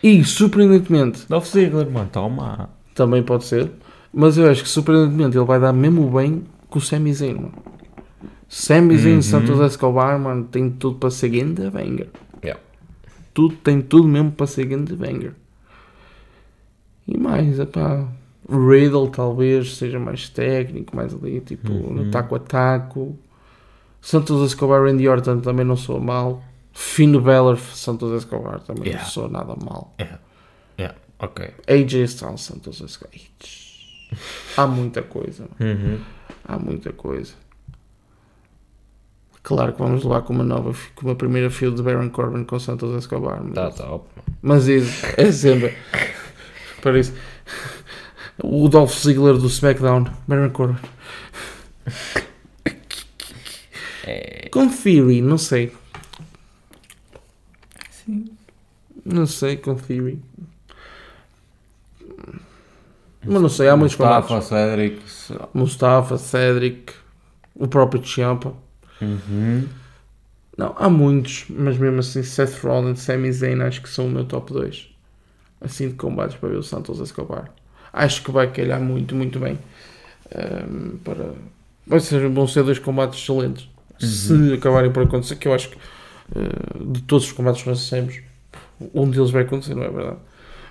[0.02, 2.70] e, surpreendentemente, Dolph Ziggler, mano, toma.
[2.94, 3.70] também pode ser.
[4.12, 7.52] Mas eu acho que, surpreendentemente, ele vai dar mesmo bem com o Sami Zayn, mano.
[8.54, 9.22] Sami Zayn Uhum.
[9.22, 12.10] Santos Escobar, mano, tem tudo para ser grande banger.
[12.44, 12.60] Yeah.
[13.32, 15.32] Tudo, tem tudo mesmo para ser grande banger.
[17.08, 18.06] E mais, epá,
[18.46, 21.94] Riddle talvez seja mais técnico, mais ali, tipo, Uhum.
[21.94, 23.16] no taco a taco.
[24.02, 26.42] Santos Escobar, Randy Orton também não soa mal.
[26.74, 29.02] Finn Balor, Santos Escobar também Yeah.
[29.02, 29.94] não soa nada mal.
[31.18, 31.50] Ok.
[31.68, 33.14] AJ Styles, Santos Escobar.
[34.58, 35.46] Há muita coisa.
[35.58, 35.98] Uhum.
[36.44, 37.32] há muita coisa.
[39.42, 42.58] Claro que vamos levar com uma nova, com uma primeira field de Baron Corbin com
[42.60, 43.42] Santos Escobar.
[43.42, 44.08] Mas, Tá top.
[44.40, 45.74] mas isso é sempre.
[46.80, 47.12] Para isso.
[48.42, 50.78] O Dolph Ziggler do SmackDown, Baron Corbin.
[54.04, 54.48] É.
[54.50, 55.72] Com Theory, não sei.
[57.90, 58.26] Sim.
[59.04, 60.20] Não sei, com Theory.
[63.24, 64.48] Mas não sei, há muitos Mustafa, combates.
[64.48, 65.02] Cedric.
[65.30, 65.48] lá.
[65.54, 66.92] Mustafa, Cedric,
[67.54, 68.54] o próprio Ciampa.
[69.02, 69.68] Uhum.
[70.56, 74.24] Não, há muitos, mas mesmo assim, Seth Rollins, Sami Zayn, acho que são o meu
[74.24, 74.88] top 2.
[75.60, 77.50] Assim de combates para ver o Santos Escobar.
[77.92, 79.58] Acho que vai calhar muito, muito bem.
[80.34, 81.32] Ahm, para...
[81.86, 83.68] Vai ser, vão ser dois combates excelentes.
[83.98, 85.78] Se acabarem por acontecer, que eu acho que
[86.34, 88.20] eh, de todos os combates que nós dissemos,
[88.94, 90.18] um deles vai acontecer, não é verdade?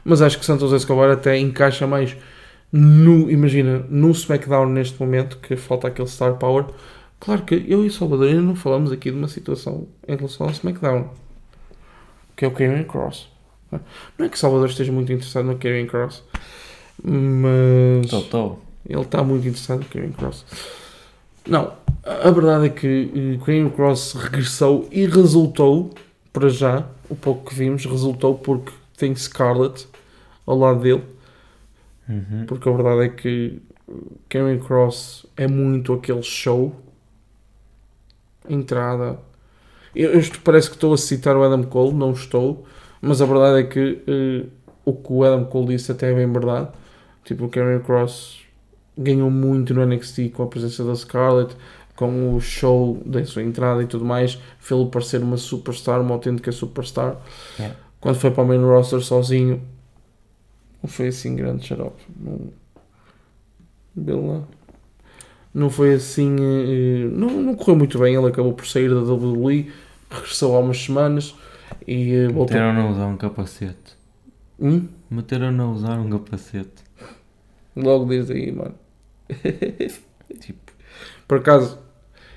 [0.04, 2.16] Mas acho que Santos Escobar até encaixa mais
[2.72, 6.66] no, imagina, no SmackDown neste momento, que falta aquele Star Power.
[7.22, 10.48] Claro que eu e o Salvador ainda não falamos aqui de uma situação em relação
[10.48, 11.08] ao SmackDown,
[12.36, 13.30] que é o Karrion Cross.
[14.18, 16.24] Não é que o Salvador esteja muito interessado no Karrion Cross,
[17.04, 18.56] mas Tô, tô.
[18.90, 20.46] ele está muito interessado no Karrion Cross.
[21.48, 21.72] Não,
[22.04, 25.92] a verdade é que o Karrion Cross regressou e resultou,
[26.34, 29.88] para já, o pouco que vimos, resultou porque tem Scarlett
[30.46, 31.04] ao lado dele,
[32.10, 32.46] Uhum.
[32.48, 33.62] porque a verdade é que
[34.28, 36.76] Karen Cross é muito aquele show.
[38.50, 39.20] Entrada.
[39.96, 42.66] Eu, eu parece que estou a citar o Adam Cole, não estou,
[43.02, 44.46] mas a verdade é que eh,
[44.86, 46.70] o que o Adam Cole disse até é bem verdade.
[47.24, 48.40] Tipo, o Karen Cross
[48.98, 51.56] ganhou muito no NXT com a presença da Scarlett,
[51.96, 56.52] com o show da sua entrada e tudo mais, fê-lo parecer uma superstar, uma autêntica
[56.52, 57.18] superstar.
[57.60, 57.78] Yeah.
[58.00, 59.62] Quando foi para o main roster sozinho,
[60.82, 62.02] não foi assim grande xarope.
[63.96, 64.42] Não, lá.
[65.54, 66.36] Não foi assim.
[66.40, 68.16] eh, Não, não correu muito bem.
[68.16, 69.72] Ele acabou por sair da WWE,
[70.10, 71.36] regressou há umas semanas
[71.88, 72.58] e eh, voltou.
[72.58, 73.98] Meteram a usar um capacete.
[74.60, 74.88] Hum?
[75.10, 76.84] Meteram a usar um capacete.
[77.76, 78.76] Logo desde aí, mano.
[80.40, 80.72] Tipo,
[81.28, 81.80] Por acaso,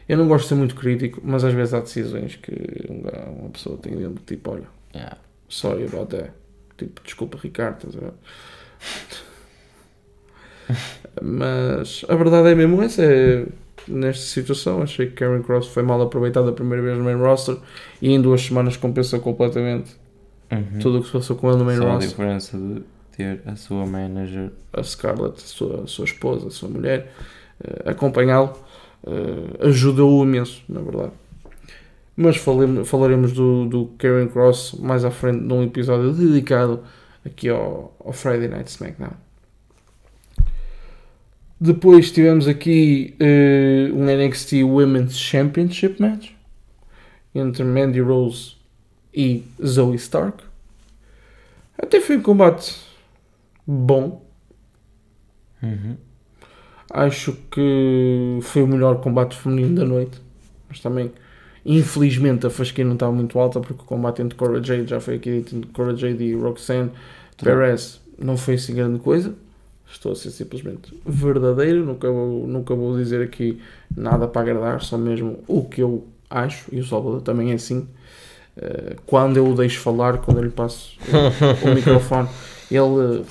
[0.08, 2.52] eu não gosto de ser muito crítico, mas às vezes há decisões que
[2.90, 3.02] um
[3.42, 5.16] uma pessoa tem dentro, tipo, olha, yeah.
[5.48, 6.32] sorry about that.
[6.76, 8.12] Tipo, desculpa, Ricardo, estás a ver?
[11.22, 13.02] Mas a verdade é mesmo essa.
[13.02, 13.46] É,
[13.86, 17.56] nesta situação, achei que Karen Cross foi mal aproveitado a primeira vez no main roster
[18.00, 19.92] e em duas semanas compensou completamente
[20.52, 20.78] Uhum.
[20.80, 22.08] tudo o que se passou com ele no main Só a roster.
[22.10, 22.82] diferença de
[23.16, 24.50] ter a sua manager.
[24.72, 27.12] A Scarlett, a sua, a sua esposa, a sua mulher,
[27.62, 28.52] eh, acompanhá-lo,
[29.06, 31.12] eh, ajudou-o imenso, na verdade.
[32.16, 36.80] Mas falem- falaremos do, do Karen Cross mais à frente num episódio dedicado
[37.24, 39.12] aqui ao, ao Friday Night SmackDown.
[41.64, 46.32] Depois tivemos aqui eh, um NXT Women's Championship match
[47.34, 48.56] entre Mandy Rose
[49.14, 50.44] e Zoe Stark.
[51.78, 52.78] Até foi um combate
[53.66, 54.22] bom.
[55.62, 55.96] Uhum.
[56.92, 60.20] Acho que foi o melhor combate feminino da noite.
[60.68, 61.10] Mas também,
[61.64, 65.14] infelizmente, a fasquia não estava muito alta porque o combate entre Cora Jade, já foi
[65.14, 66.90] aqui dito, entre Cora Jade e Roxanne
[67.42, 69.34] Perez, não foi assim grande coisa.
[69.90, 71.84] Estou a ser simplesmente verdadeiro.
[71.84, 73.60] Nunca vou, nunca vou dizer aqui
[73.96, 76.66] nada para agradar, só mesmo o que eu acho.
[76.72, 77.86] E o Salvador também é assim.
[78.56, 80.96] Eh, quando eu o deixo falar, quando eu lhe passo
[81.62, 82.28] o, o microfone,
[82.70, 83.24] ele.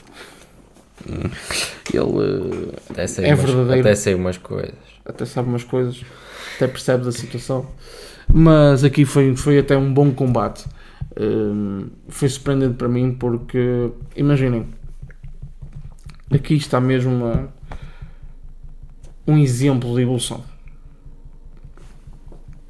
[1.93, 3.81] Ele Até sei, É umas, verdadeiro.
[3.81, 4.73] até sei umas coisas.
[5.05, 6.01] até sabe umas coisas,
[6.55, 7.65] até percebe da situação.
[8.33, 10.65] Mas aqui foi, foi até um bom combate.
[11.19, 14.67] Hum, foi surpreendente para mim porque, imaginem,
[16.31, 17.49] aqui está mesmo uma-
[19.27, 20.43] um exemplo de evolução.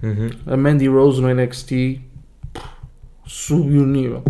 [0.02, 0.30] Uhum.
[0.46, 2.02] A Mandy Rose no NXT
[3.26, 4.24] subiu o nível.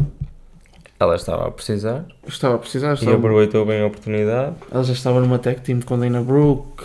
[0.99, 4.55] Ela estava a precisar Estava a precisar, E estava, aproveitou bem a oportunidade.
[4.71, 6.83] ela já estava numa tag team com Dana Brooke.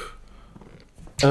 [1.23, 1.27] A,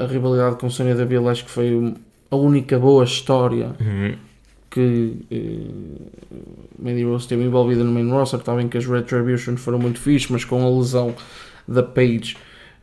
[0.00, 1.94] a, a rivalidade com Sonya Deville acho que foi
[2.30, 4.16] a única boa história Uhum.
[4.76, 8.38] Que eh, Mandy Rose esteve envolvida no main roster.
[8.38, 11.14] Está que as Retribution foram muito fixe, mas com a lesão
[11.66, 12.36] da Paige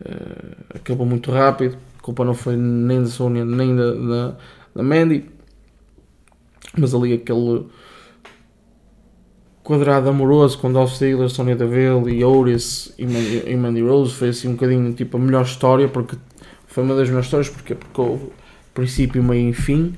[0.03, 1.77] eh, acabou muito rápido.
[1.99, 4.37] A culpa não foi nem da Sonya nem da, da,
[4.75, 5.25] da Mandy,
[6.75, 7.67] mas ali aquele
[9.63, 14.29] quadrado amoroso com Dolph Ziggler, Sonya Deville e Otis e Mandy, e Mandy Rose foi
[14.29, 16.17] assim um bocadinho tipo a melhor história porque
[16.65, 18.29] foi uma das melhores histórias porque, porque houve
[18.73, 19.93] princípio, meio e fim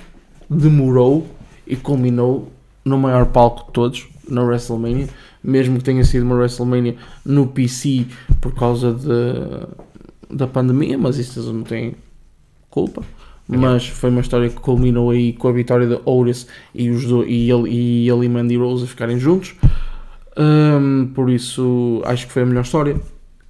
[0.49, 1.25] demorou
[1.67, 2.51] e culminou
[2.83, 5.07] no maior palco de todos, na WrestleMania,
[5.43, 8.05] mesmo que tenha sido uma WrestleMania no PC
[8.41, 11.95] por causa de, da pandemia, mas isso não têm
[12.69, 13.03] culpa.
[13.47, 17.23] Mas foi uma história que culminou aí com a vitória de Otis e, os do,
[17.23, 19.55] e, ele, e ele e Mandy Rose a ficarem juntos.
[20.35, 22.99] Hum, por isso acho que foi a melhor história.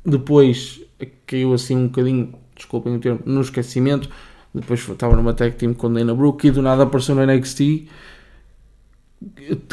[0.05, 0.81] Depois
[1.25, 4.09] caiu assim um bocadinho, desculpem o termo, no esquecimento.
[4.55, 7.87] Depois estava numa tag team com Dana Brooke e do nada apareceu no NXT.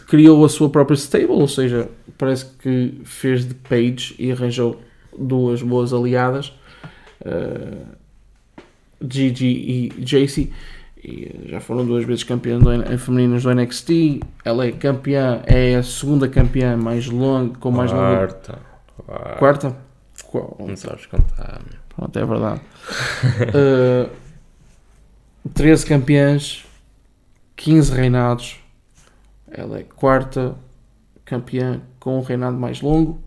[0.06, 4.80] Criou a sua própria stable, ou seja, parece que fez de Page e arranjou
[5.16, 6.52] duas boas aliadas,
[7.24, 7.86] uh,
[9.08, 10.50] Gigi e JC.
[11.04, 14.20] E já foram duas vezes campeã do, N- femininas do NXT.
[14.44, 18.16] Ela é campeã, é a segunda campeã mais longa, com mais longa.
[18.16, 18.58] Quarta.
[19.06, 19.36] Quarta.
[19.38, 19.76] Quarta?
[20.28, 20.56] Qual?
[20.60, 21.60] Não sabes contar.
[21.68, 21.78] meu.
[21.94, 22.60] Pronto, é verdade.
[23.50, 24.10] Uh,
[25.54, 26.64] 13 campeãs,
[27.56, 28.56] 15 reinados.
[29.50, 30.54] Ela é quarta
[31.24, 33.20] campeã com um reinado mais longo.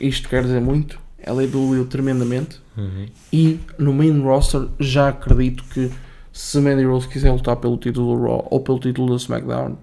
[0.00, 0.98] Isto quer dizer muito.
[1.18, 2.60] Ela evoluiu tremendamente.
[2.76, 3.06] Uhum.
[3.32, 5.90] E no main roster já acredito que
[6.32, 9.76] se Mandy Rose quiser lutar pelo título do Raw ou pelo título do SmackDown,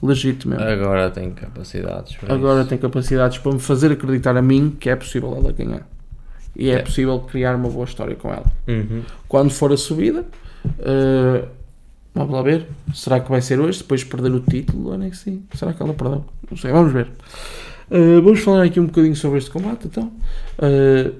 [0.00, 0.54] legítimo.
[0.54, 2.16] Agora tem capacidades.
[2.16, 2.68] para Agora isso.
[2.68, 5.86] tem capacidades para me fazer acreditar a mim que é possível ela ganhar.
[6.54, 6.82] E é, É.
[6.82, 8.46] possível criar uma boa história com ela.
[8.68, 9.02] Uhum.
[9.26, 10.24] Quando for a subida,
[10.78, 11.44] eh,
[12.14, 12.66] Vamos lá ver.
[12.94, 15.40] Será que vai ser hoje, depois de perder o título do NXT?
[15.54, 16.24] Será que ela perdeu?
[16.48, 17.08] Não sei, vamos ver.
[17.90, 20.12] Uh, vamos falar aqui um bocadinho sobre este combate, então.
[20.58, 21.12] Uh,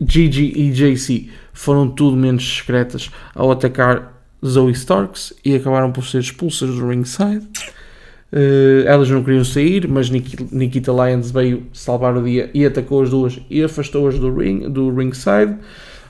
[0.00, 6.20] Gigi e JC foram tudo menos discretas ao atacar Zoe Starks e acabaram por ser
[6.20, 7.44] expulsas do ringside.
[8.32, 13.02] Uh, elas não queriam sair, mas Nik- Nikita Lyons veio salvar o dia e atacou
[13.02, 15.56] as duas e afastou-as do, ring, do ringside.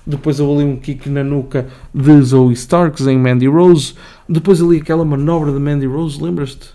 [0.09, 3.95] Depois houve ali um kick na nuca de Zoe Starks em Mandy Rose.
[4.27, 6.71] Depois ali aquela manobra de Mandy Rose, lembras-te?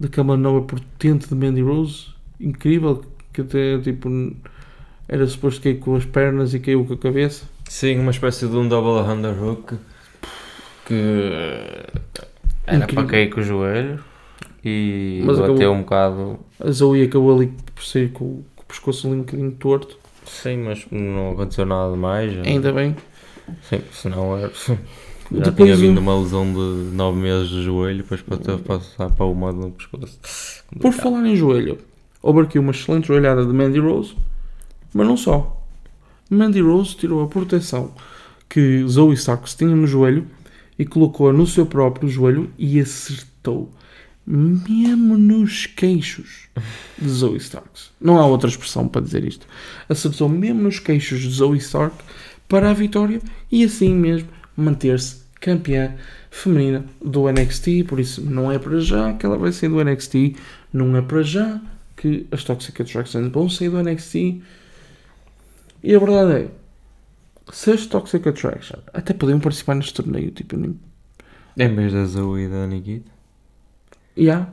[0.00, 2.06] Daquela manobra potente de Mandy Rose?
[2.40, 3.02] Incrível,
[3.32, 4.10] que até tipo
[5.08, 7.44] era suposto cair com as pernas e caiu com a cabeça.
[7.68, 9.76] Sim, uma espécie de um double underhook
[10.84, 10.94] que
[12.66, 13.04] era Incrível.
[13.04, 14.00] para cair com o joelho
[14.64, 16.38] e Mas bateu acabou- um bocado.
[16.60, 19.96] A Zoe acabou ali por sair com, o- com o pescoço ali um bocadinho torto.
[20.40, 22.36] Sim, mas não aconteceu nada demais.
[22.46, 22.96] Ainda bem.
[23.68, 24.52] Sim, senão era.
[25.30, 29.10] Já Depois tinha vindo uma lesão de 9 meses de joelho, depois para ter passar
[29.10, 30.18] para uma no pescoço.
[30.78, 31.78] Por falar em joelho,
[32.20, 34.14] houve aqui uma excelente joelhada de Mandy Rose,
[34.92, 35.64] mas não só.
[36.28, 37.92] Mandy Rose tirou a proteção
[38.48, 40.26] que Zoe Starks tinha no joelho
[40.78, 43.70] e colocou-a no seu próprio joelho e acertou
[44.26, 46.48] mesmo nos queixos
[46.98, 47.90] de Zoe Starks.
[48.00, 49.46] Não há outra expressão para dizer isto.
[49.88, 51.96] Acertou mesmo nos queixos de Zoe Stark
[52.48, 55.94] para a vitória e assim mesmo manter-se campeã
[56.30, 57.84] feminina do NXT.
[57.86, 60.36] Por isso, não é para já que ela vai sair do NXT.
[60.72, 61.60] Não é para já
[61.96, 64.42] que as Toxic Attraction vão sair do NXT.
[65.82, 66.48] E a verdade é,
[67.52, 70.78] se as Toxic Attraction até podiam participar neste torneio, tipo, nem
[71.58, 73.11] Em vez da Zoe e da Nikita.
[74.16, 74.48] Yeah.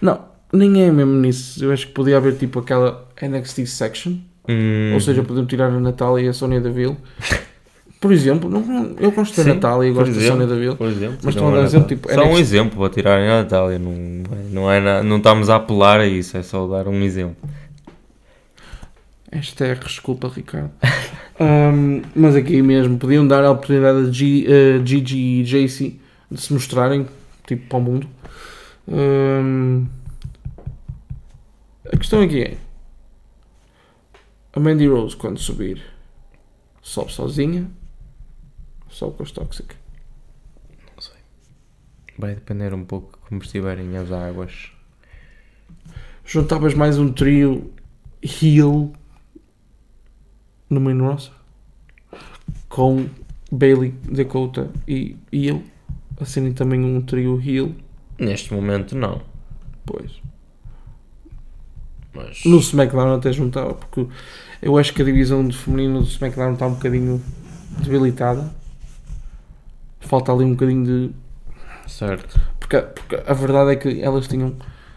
[0.00, 0.20] Não,
[0.52, 1.64] nem é mesmo nisso.
[1.64, 4.14] Eu acho que podia haver tipo aquela NXT section.
[4.48, 6.96] Hum, Ou seja, podiam tirar a Natália e a Sónia Deville.
[8.00, 10.36] Por exemplo, não, eu gosto da Natália e gosto da exemplo.
[10.38, 10.76] Sónia Deville.
[10.76, 11.94] por exemplo, Mas estão a dar é exemplo, nada.
[11.96, 12.40] tipo, Só um NXT.
[12.42, 13.78] exemplo para tirarem a Natália.
[13.78, 13.92] Não,
[14.50, 17.36] não, é, na- não estamos a apelar a isso, é só dar um exemplo.
[19.30, 20.70] Esta é desculpa, Ricardo.
[21.40, 24.46] Ahm, mas aqui mesmo, podiam dar a oportunidade a G,
[24.80, 25.98] a Gigi e JC
[26.30, 27.06] de se mostrarem,
[27.46, 28.06] tipo, para o mundo.
[28.88, 29.86] Ahm,
[31.92, 32.58] a questão aqui é:
[34.52, 35.82] a Mandy Rose, quando subir,
[36.82, 37.70] sobe sozinha,
[38.88, 39.74] sobe com os Toxic.
[42.16, 44.70] Vai depender um pouco de como estiverem as águas.
[46.24, 47.72] Juntavas mais um trio
[48.22, 48.92] heel
[50.70, 51.34] no main roster
[52.68, 53.08] com
[53.50, 55.62] Bailey, Dakota e Heel,
[56.20, 57.74] assim também um trio heel.
[58.18, 59.22] Neste momento, não.
[59.84, 60.20] Pois.
[62.12, 64.06] Mas No SmackDown até juntava, porque
[64.62, 67.22] eu acho que a divisão de feminino do SmackDown está um bocadinho
[67.78, 68.54] debilitada.
[70.00, 71.10] Falta ali um bocadinho de.
[71.88, 72.40] certo.
[72.60, 74.56] Porque, porque a verdade é que elas tinham,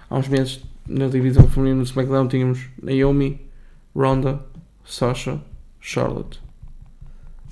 [0.10, 3.41] há uns meses, na divisão feminina do SmackDown, tínhamos Naomi,
[3.95, 4.39] Ronda,
[4.86, 5.41] Sasha,
[5.82, 6.39] Charlotte.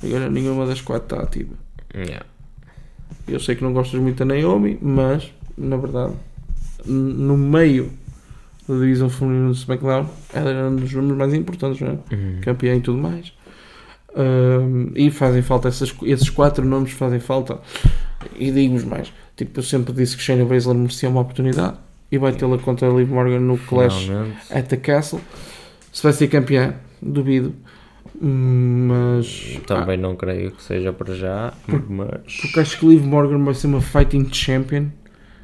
[0.04, 1.56] Agora nenhuma das quatro está ativa.
[1.94, 2.26] Yeah.
[3.28, 6.14] Eu sei que não gostas muito da Naomi, mas, na verdade,
[6.86, 7.92] no meio
[8.68, 12.16] da divisão feminina do SmackDown, ela era um dos números mais importantes, não é?
[12.16, 12.42] Uhum.
[12.42, 13.32] campeã e tudo mais.
[14.16, 17.60] Ahm, e fazem falta, essas, esses quatro nomes fazem falta.
[18.38, 21.78] E digo-vos mais: tipo, eu sempre disse que Shayna Baszler merecia uma oportunidade
[22.12, 24.38] e vai tê-la contra a Liv Morgan no Clash Finalmente.
[24.52, 25.20] at the Castle.
[25.92, 27.54] Se vai ser campeã, duvido.
[28.20, 29.60] Mas.
[29.68, 31.54] Também não creio que seja para já,
[31.90, 32.38] mas.
[32.42, 34.88] Porque acho que Liv Morgan vai ser uma fighting champion.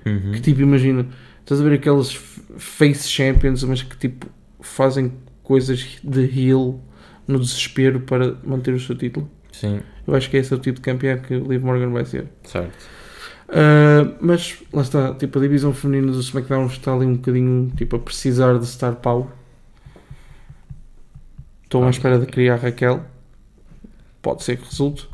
[0.05, 0.31] Uhum.
[0.31, 1.05] Que tipo, imagina,
[1.39, 2.13] estás a ver aqueles
[2.57, 4.27] face champions, mas que tipo
[4.59, 6.79] fazem coisas de heel
[7.27, 9.29] no desespero para manter o seu título.
[9.51, 12.27] Sim, Eu acho que esse é o tipo de campeão que Liv Morgan vai ser.
[12.43, 13.01] certo.
[13.49, 17.97] Ah, mas lá está, tipo, a divisão feminina do SmackDown está ali um bocadinho tipo,
[17.97, 19.27] a precisar de star power.
[21.63, 23.05] Estou à espera de criar Raquel.
[24.21, 25.07] Pode ser que resulte.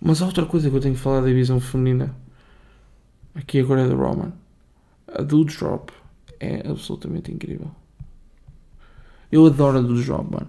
[0.00, 2.14] Mas há outra coisa que eu tenho que falar da divisão feminina.
[3.34, 4.32] Aqui agora é da Roman.
[5.06, 5.90] A Doudrop
[6.38, 7.70] é absolutamente incrível.
[9.30, 10.48] Eu adoro a Doudrop, mano.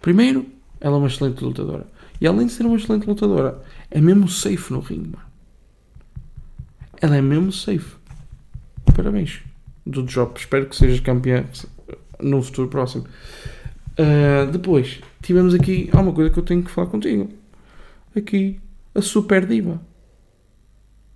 [0.00, 0.46] Primeiro,
[0.80, 1.86] ela é uma excelente lutadora.
[2.20, 5.30] E além de ser uma excelente lutadora, é mesmo safe no ringue, mano.
[7.00, 7.96] Ela é mesmo safe.
[8.94, 9.40] Parabéns.
[9.86, 10.38] Do drop.
[10.38, 11.46] Espero que sejas campeã
[12.20, 13.06] no futuro próximo.
[13.98, 15.90] Ah, depois, tivemos aqui.
[15.92, 17.28] Há uma coisa que eu tenho que falar contigo.
[18.16, 18.60] Aqui,
[18.94, 19.80] a Super Diva.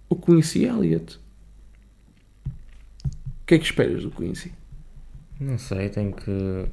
[0.08, 1.18] O Quincy Elliott.
[2.46, 4.52] O que é que esperas do Quincy?
[5.40, 6.66] Não sei, tenho que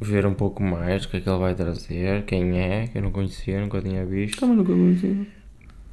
[0.00, 3.02] ver um pouco mais o que é que ele vai trazer, quem é, que eu
[3.02, 4.40] não conhecia, nunca tinha visto.
[4.40, 5.28] Também nunca conheci.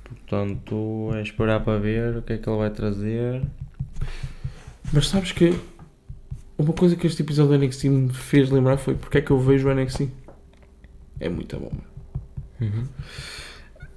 [0.03, 3.41] Portanto, é esperar para ver o que é que ele vai trazer.
[4.91, 5.53] Mas sabes que
[6.57, 9.39] uma coisa que este episódio do NXT me fez lembrar foi porque é que eu
[9.39, 10.09] vejo o NXT.
[11.19, 11.71] É muito bom.
[12.59, 12.87] Uhum.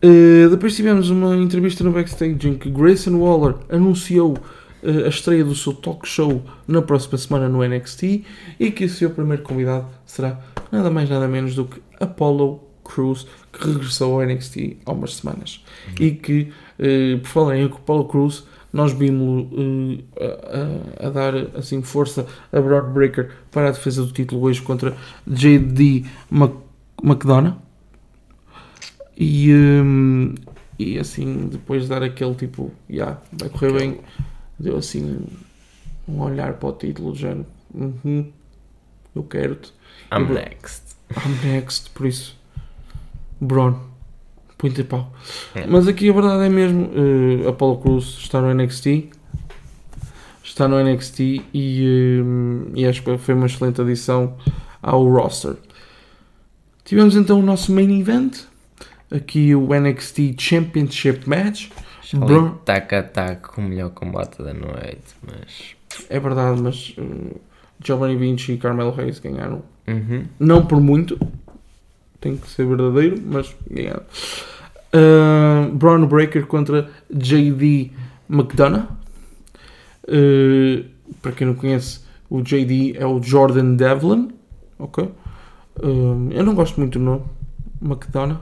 [0.04, 5.42] Uh, depois tivemos uma entrevista no backstage em que Grayson Waller anunciou uh, a estreia
[5.42, 8.22] do seu talk show na próxima semana no NXT
[8.60, 10.38] e que o seu primeiro convidado será
[10.70, 15.64] nada mais nada menos do que Apollo Cruz, que regressou ao NXT há umas semanas.
[15.98, 20.04] E que, uh, por falar em Apollo Cruz, nós vimos uh,
[21.00, 24.94] a, a, dar assim força a Broad Breaker para a defesa do título hoje contra
[25.26, 26.54] JD Mc,
[27.02, 27.64] McDonough.
[29.16, 30.34] E, um,
[30.78, 34.00] e assim, depois de dar aquele tipo, já, yeah, vai correr bem,
[34.58, 35.20] deu assim
[36.06, 38.30] um olhar para o título, do género, uhum,
[39.14, 39.72] eu quero-te.
[40.12, 40.82] I'm E- next.
[41.10, 42.36] I'm next, por isso,
[43.40, 43.76] Braun,
[44.58, 45.12] punho de pau.
[45.54, 45.66] É.
[45.66, 49.10] Mas aqui a verdade é mesmo, uh, Apollo Cruz está no NXT,
[50.42, 54.36] está no NXT e, um, e acho que foi uma excelente adição
[54.82, 55.56] ao roster.
[56.84, 58.40] Tivemos então o nosso main event,
[59.10, 61.68] aqui o NXT Championship Match.
[62.14, 65.74] Bro- Ali, tac a tac, o melhor combate da noite, mas.
[66.08, 67.40] É verdade, mas uh,
[67.82, 69.62] Giovanni Vinci e Carmelo Reis ganharam.
[69.86, 70.24] Uhum.
[70.38, 71.18] Não por muito,
[72.20, 74.02] tem que ser verdadeiro, mas ganharam.
[74.94, 77.90] Uh, Braun Breaker contra JD
[78.30, 78.86] McDonough.
[80.06, 80.84] Uh,
[81.20, 82.00] para quem não conhece,
[82.30, 84.30] o JD é o Jordan Devlin.
[84.78, 85.04] Ok?
[85.82, 87.22] Uh, eu não gosto muito do nome.
[87.82, 88.40] McDonough.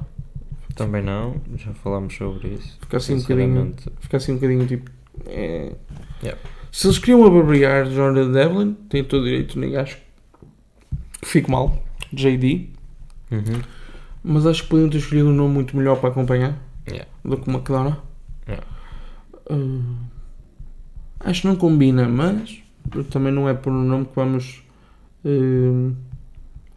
[0.75, 2.79] Também não, já falámos sobre isso.
[2.81, 3.75] Fica assim um bocadinho.
[4.01, 4.91] Fica assim um bocadinho tipo.
[5.27, 5.73] é.
[6.23, 6.41] Yeah.
[6.71, 9.99] Se eles queriam abarbriar Jordan Devlin, tem todo o direito, nem acho
[11.21, 11.83] que fique mal.
[12.13, 12.71] JD.
[13.31, 13.61] Uhum.
[14.25, 16.59] Mas acho que podiam ter escolhido um nome muito melhor para acompanhar
[16.89, 17.09] Yeah.
[17.25, 17.99] do que McDonough.
[18.49, 18.67] Yeah.
[19.51, 19.97] Uh,
[21.21, 22.63] acho que não combina, mas
[23.11, 24.63] também não é por um nome que vamos
[25.25, 25.95] uh,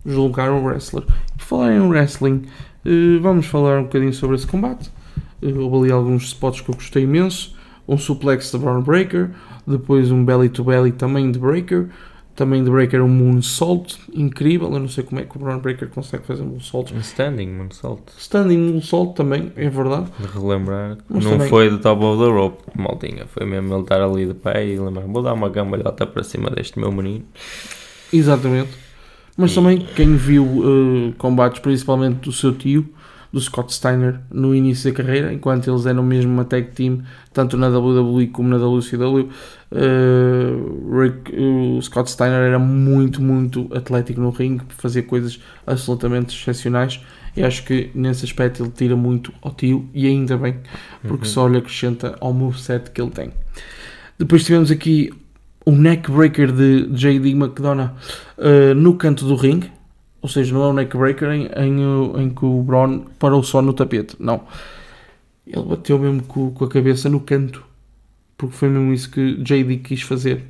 [0.05, 1.05] julgar o wrestler.
[1.37, 2.45] Por falar em wrestling,
[3.21, 4.89] vamos falar um bocadinho sobre esse combate.
[5.41, 7.55] Uh, houve ali alguns spots que eu gostei imenso.
[7.87, 9.29] Um suplex de Braun Breaker,
[9.67, 11.87] depois um belly to belly também de Breaker,
[12.35, 14.73] também de Breaker um moonsault incrível.
[14.73, 16.93] Eu não sei como é que o Braun Breaker consegue fazer um moonsault.
[16.95, 18.11] Um standing, salto.
[18.17, 20.07] Standing moonsault também, é verdade.
[20.19, 23.27] De relembrar, Mas não também- foi do top of the rope, maltinha.
[23.27, 26.49] Foi mesmo ele estar ali de pé e lembrar, vou dar uma gambalhota para cima
[26.49, 27.25] deste meu menino.
[28.11, 28.84] Exatamente.
[29.37, 32.87] Mas também quem viu uh, combates principalmente do seu tio,
[33.33, 36.99] do Scott Steiner, no início da carreira, enquanto eles eram mesmo uma tag team,
[37.33, 39.27] tanto na WWE como na WCW,
[39.73, 47.01] uh, Rick- o Scott Steiner era muito, muito atlético no ringue, fazia coisas absolutamente excepcionais.
[47.35, 50.55] E acho que nesse aspecto ele tira muito ao tio, e ainda bem,
[51.01, 51.33] porque Uhum.
[51.33, 53.31] só lhe acrescenta ao moveset que ele tem.
[54.17, 55.11] Depois tivemos aqui
[55.65, 57.91] o neckbreaker de JD McDonough
[58.37, 59.71] uh, no canto do ringue,
[60.21, 63.73] ou seja, não é o neckbreaker em, em, em que o Braun parou só no
[63.73, 64.43] tapete, não.
[65.45, 67.63] Ele bateu mesmo com, com a cabeça no canto,
[68.37, 70.43] porque foi mesmo isso que JD quis fazer.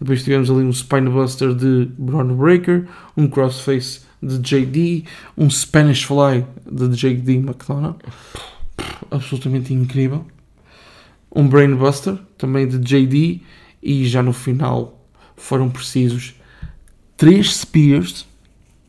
[0.00, 5.04] Depois tivemos ali um Spinebuster de Braun Breaker, um Crossface de JD,
[5.36, 7.96] um Spanish Fly de JD McDonough,
[9.10, 10.24] absolutamente incrível.
[11.34, 13.42] Um Brainbuster também de JD,
[13.84, 14.98] e já no final
[15.36, 16.34] foram precisos
[17.16, 18.26] três Spears,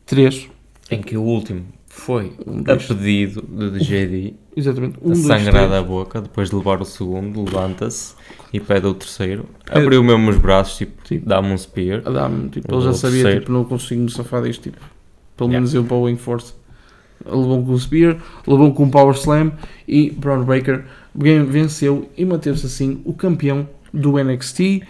[0.06, 0.48] três,
[0.90, 5.82] Em que o último foi um, a pedido de JD, exatamente, um, a sangrar da
[5.82, 8.14] boca, depois de levar o segundo, levanta-se
[8.52, 9.46] e pede o terceiro.
[9.70, 11.20] Abriu mesmo os braços, tipo, Sim.
[11.24, 12.02] dá-me um spear.
[12.04, 13.40] a dar-me, tipo, Um ele já sabia, terceiro.
[13.40, 14.78] tipo, não consigo me safar disto, tipo,
[15.36, 15.60] pelo Yeah.
[15.60, 16.52] menos eu para o Wing Force.
[17.24, 19.52] Levou com o Spear, levou com o Power Slam
[19.88, 20.84] e Braun Breaker
[21.14, 23.66] ven- venceu e manteve-se assim o campeão
[23.96, 24.82] do NXT.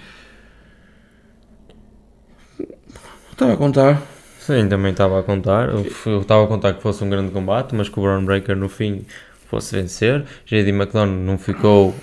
[3.33, 4.03] Estava a contar,
[4.41, 5.69] Sim, também estava a contar.
[5.71, 8.69] Eu estava a contar que fosse um grande combate, mas que o Braun Breaker no
[8.69, 9.05] fim
[9.49, 10.25] fosse vencer.
[10.47, 11.95] JD McDonough não ficou,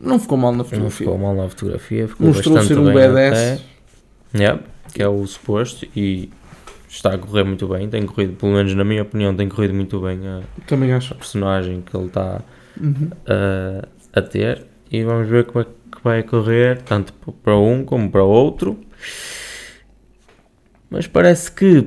[0.00, 0.90] não ficou mal na não fotografia.
[1.06, 3.62] ficou mal na fotografia, ficou Mostrou ser um badass.
[4.34, 4.62] Yeah,
[4.94, 6.30] que é o suposto e
[6.88, 7.88] está a correr muito bem.
[7.88, 11.12] Tem corrido, pelo menos na minha opinião, tem corrido muito bem a, Também acho.
[11.12, 12.40] a personagem que ele está
[12.80, 13.10] Uhum.
[13.26, 14.64] a, a ter.
[14.90, 15.70] E vamos ver como é que
[16.06, 18.78] vai correr, tanto para um como para o outro.
[20.88, 21.84] Mas parece que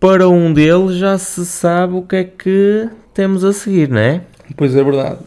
[0.00, 4.22] para um deles já se sabe o que é que temos a seguir, não é?
[4.56, 5.18] Pois é verdade.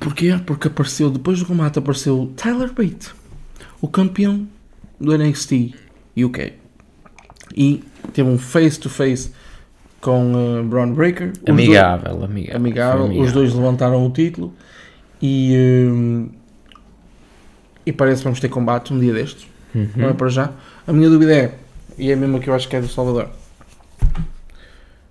[0.00, 0.38] Porquê?
[0.46, 3.10] Porque apareceu, depois do combate, apareceu Tyler Bate,
[3.80, 4.46] o campeão
[5.00, 5.74] do NXT
[6.16, 6.52] UK.
[7.56, 9.32] E teve um face-to-face
[10.00, 11.32] com uh, Braun Breaker.
[11.48, 12.56] Amigável, dois- amigável.
[13.04, 13.20] amigável.
[13.22, 14.52] Os dois levantaram o título
[15.20, 15.56] e,
[15.90, 16.28] hum,
[17.88, 19.46] e parece que vamos ter combate um dia destes.
[19.74, 19.88] Uhum.
[19.96, 20.52] Não é para já.
[20.86, 21.54] A minha dúvida é,
[21.96, 23.30] e é mesmo que eu acho que é do Salvador.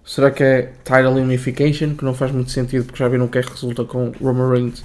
[0.06, 3.40] Será que é Title Unification, que não faz muito sentido porque já viram o que
[3.40, 4.84] é que resulta com Roman Reigns,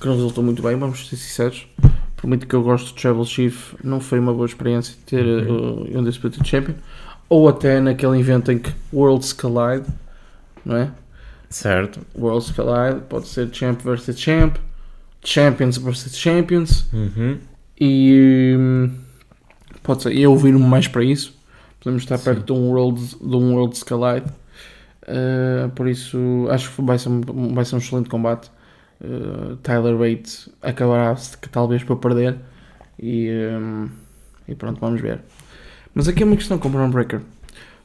[0.00, 1.66] que não resultou muito bem, vamos ser sinceros.
[2.16, 5.82] Por muito que eu gosto de Travel Chief, não foi uma boa experiência ter uh,
[5.82, 6.76] o Undisputed Champion.
[7.28, 9.86] Ou até naquele evento em que Worlds Collide,
[10.64, 10.90] não é?
[11.50, 12.00] Certo.
[12.16, 14.56] Worlds Collide, pode ser Champ vs Champ,
[15.28, 17.38] Champions vs Champions, Uhum.
[17.80, 18.90] e hum,
[19.82, 21.34] pode ser, eu ouvir-me mais para isso.
[21.80, 22.24] Podemos estar Sim.
[22.24, 24.26] perto de um World, de um World Collide.
[25.02, 26.18] Uh, por isso,
[26.50, 28.50] acho que vai ser, um- vai ser um excelente combate.
[29.00, 32.36] Uh, Tyler Bates acabará que talvez para perder.
[33.00, 33.28] E,
[33.60, 33.88] hum,
[34.48, 35.20] e pronto, vamos ver.
[35.94, 37.20] Mas aqui é uma questão com o Brown Breaker.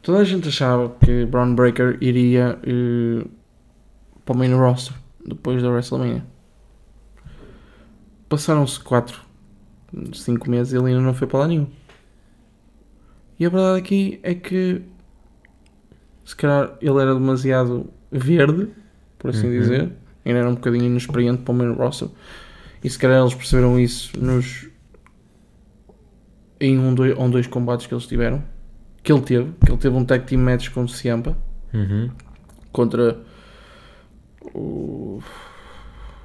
[0.02, 3.30] Toda a gente achava que Brown Breaker iria uh,
[4.26, 4.96] para o main roster
[5.28, 6.24] depois da WrestleMania.
[8.32, 9.20] Passaram-se 4,
[10.14, 11.68] 5 meses e ele ainda não foi para lá nenhum.
[13.38, 14.82] E a verdade aqui é que
[16.24, 18.70] se calhar ele era demasiado verde,
[19.20, 19.52] por assim Uhum.
[19.60, 19.92] dizer,
[20.24, 22.08] ainda era um bocadinho inexperiente para o main roster.
[22.82, 24.70] E se calhar eles perceberam isso nos
[26.60, 28.42] em um, dois, um dois combates que eles tiveram,
[29.04, 31.36] que ele teve, que ele teve um tag team match com o Ciampa
[31.74, 32.10] Uhum.
[32.72, 33.20] contra
[34.54, 35.22] o,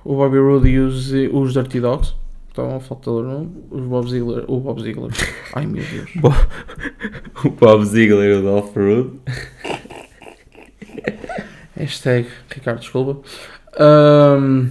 [0.06, 2.14] o Bobby Roode e os, os Dirty Dogs.
[2.48, 3.50] Estavam a faltar o nome.
[3.70, 4.44] Os Bob Ziggler.
[4.48, 5.10] O Bob Ziggler.
[5.54, 6.10] Ai meu Deus.
[7.44, 9.10] O Bob Ziggler e o Dolph Rude.
[11.76, 13.20] Hashtag Ricardo Desculpa.
[13.78, 14.68] Ahm,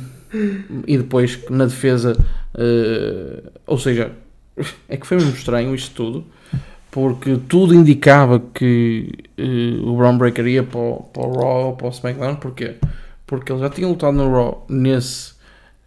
[0.87, 2.17] e depois na defesa.
[2.57, 4.11] eh, ou seja,
[4.89, 6.25] é que foi mesmo estranho isto tudo.
[6.89, 11.75] Porque tudo indicava que eh, o Brown Breaker ia para o, para o Raw ou
[11.75, 12.37] para o SmackDown.
[12.37, 12.75] Porquê?
[13.27, 15.33] Porque ele já tinha lutado no Raw nesse,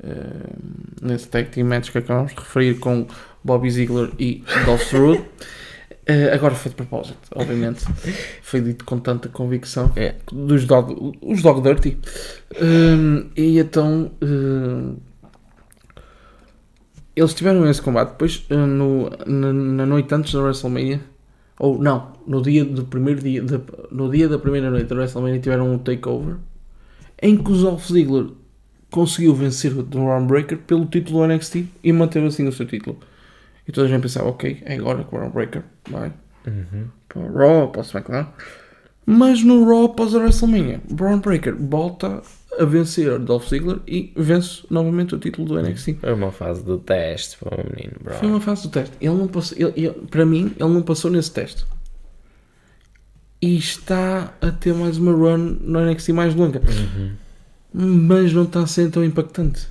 [0.03, 0.51] eh,
[1.03, 3.07] nesse tag team match que acabamos de referir com
[3.45, 5.25] Bobby Ziggler e Dolph Rude.
[6.11, 7.85] Eh, agora foi de propósito, obviamente.
[8.41, 10.15] Foi dito com tanta convicção É.
[10.33, 11.99] dos dog, os dog dirty.
[12.63, 14.97] Hum, e então hum,
[17.15, 18.13] eles tiveram esse combate.
[18.13, 21.01] Depois, hum, no, na, na noite antes da WrestleMania,
[21.59, 23.61] ou não, no dia do primeiro dia, de-
[23.91, 26.37] no dia da primeira noite da WrestleMania, tiveram um takeover
[27.23, 28.27] em que o Dolph Ziggler
[28.91, 32.99] conseguiu vencer o Braun Breaker pelo título do NXT e manteve assim o seu título.
[33.67, 36.13] E toda a gente pensava, ok, é agora que o Braun Breaker vai
[36.47, 36.87] Uhum.
[37.09, 38.27] para o Raw, para o SmackDown.
[39.05, 42.23] Mas no Raw após a WrestleMania, Braun Breaker volta
[42.59, 45.95] a vencer Dolph Ziggler e vence novamente o título do NXT.
[46.01, 48.15] Foi uma fase do teste para o menino, bro.
[48.15, 48.95] Foi uma fase do teste.
[49.01, 51.65] Ele não passou, ele- ele- para mim, ele não passou nesse teste.
[53.41, 56.61] E está a ter mais uma run no NXT mais longa.
[56.61, 57.11] Uhum.
[57.73, 59.69] Mas não está a ser tão impactante.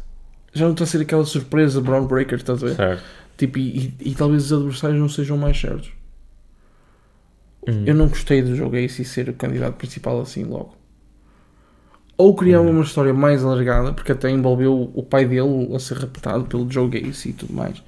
[0.54, 2.76] Já não está a ser aquela surpresa Braun Breaker, estás a ver?
[2.76, 3.04] Certo.
[3.38, 5.92] Tipo, e, e- e talvez os adversários não sejam mais certos.
[7.68, 7.84] Uhum.
[7.86, 10.76] Eu não gostei do jogo Ace e ser o candidato principal assim logo.
[12.18, 16.46] Ou criar uma história mais alargada, porque até envolveu o pai dele a ser raptado
[16.46, 17.84] pelo Joe Gacy e tudo mais.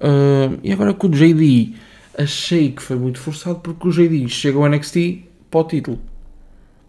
[0.00, 1.74] Ah, e agora com o JD,
[2.18, 6.00] achei que foi muito forçado porque o JD chega ao NXT para o título.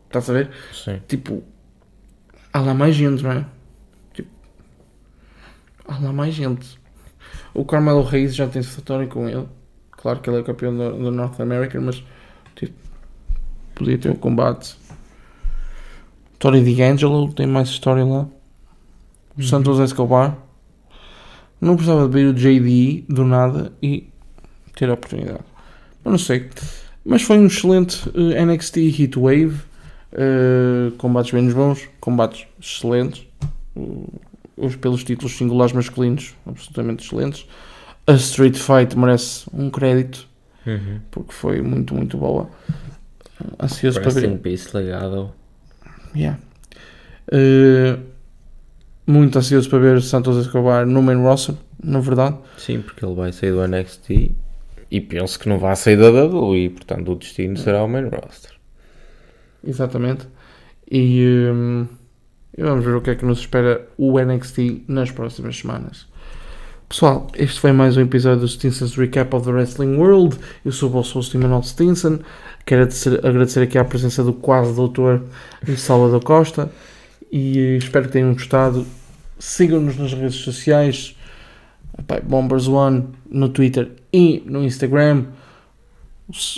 [0.08, 0.52] Estás a ver?
[0.74, 1.02] Sim.
[1.08, 1.44] Tipo,
[2.54, 3.46] há lá mais gente, não é?
[4.14, 4.30] Tipo,
[5.88, 6.80] há lá mais gente.
[7.54, 9.48] O Carmelo Reis já tem história com ele.
[9.92, 12.04] Claro que ele é campeão da da North American, mas
[12.56, 12.74] tipo,
[13.74, 14.78] podia ter um combate.
[16.38, 18.28] Tony D'Angelo tem mais história lá.
[19.38, 20.38] O Santos Escobar.
[21.60, 24.10] Não precisava de ver o JD do nada e
[24.76, 25.40] ter a oportunidade.
[26.04, 26.50] Eu não sei.
[27.04, 29.60] Mas foi um excelente eh, NXT Heatwave.
[30.14, 33.28] Uh, combates menos bons, combates excelentes.
[33.76, 34.08] Uh,
[34.56, 37.46] os pelos títulos singulares masculinos, absolutamente excelentes.
[38.08, 40.28] A Street Fight merece um crédito
[40.66, 41.00] Uhum.
[41.12, 42.50] porque foi muito, muito boa.
[43.62, 44.30] Ansioso para Rest ver.
[44.32, 45.32] in peace, legado.
[46.16, 46.40] Yeah.
[47.32, 48.02] Uh,
[49.06, 52.38] muito ansioso para ver Santos Escobar no main roster, na verdade.
[52.58, 54.32] Sim, porque ele vai sair do NXT
[54.96, 58.52] e penso que não vai sair da WWE, portanto o destino será o main roster.
[59.62, 60.26] Exatamente.
[60.90, 61.86] E, hum,
[62.58, 66.08] e vamos ver o que é que nos espera o NXT nas próximas semanas.
[66.88, 70.38] Pessoal, este foi mais um episódio do Stinson's Recap of the Wrestling World.
[70.64, 72.20] Eu sou o vosso host Emanuel Stinson.
[72.66, 72.88] Quero
[73.22, 75.24] agradecer, aqui a presença do quase doutor
[75.76, 76.72] Salvador Costa.
[77.30, 78.86] E eh, espero que tenham gostado.
[79.40, 81.18] Sigam-nos nas redes sociais.
[82.24, 85.26] Bombers One no Twitter e no Instagram.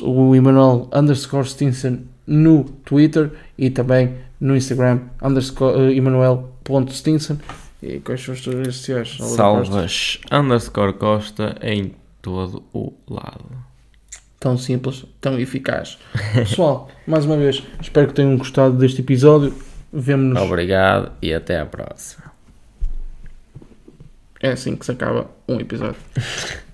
[0.03, 7.37] O Emanuel underscore Stinson no Twitter e também no Instagram, underscore, Emanuel.stinson.
[7.81, 9.17] E quais são as tuas redes sociais?
[9.19, 13.45] Salvas underscore Costa em todo o lado.
[14.39, 15.97] Tão simples, tão eficaz.
[16.33, 19.53] Pessoal, mais uma vez, espero que tenham gostado deste episódio.
[19.91, 20.41] Vemo-nos.
[20.41, 22.31] Obrigado e até à próxima.
[24.39, 25.99] É assim que se acaba um episódio.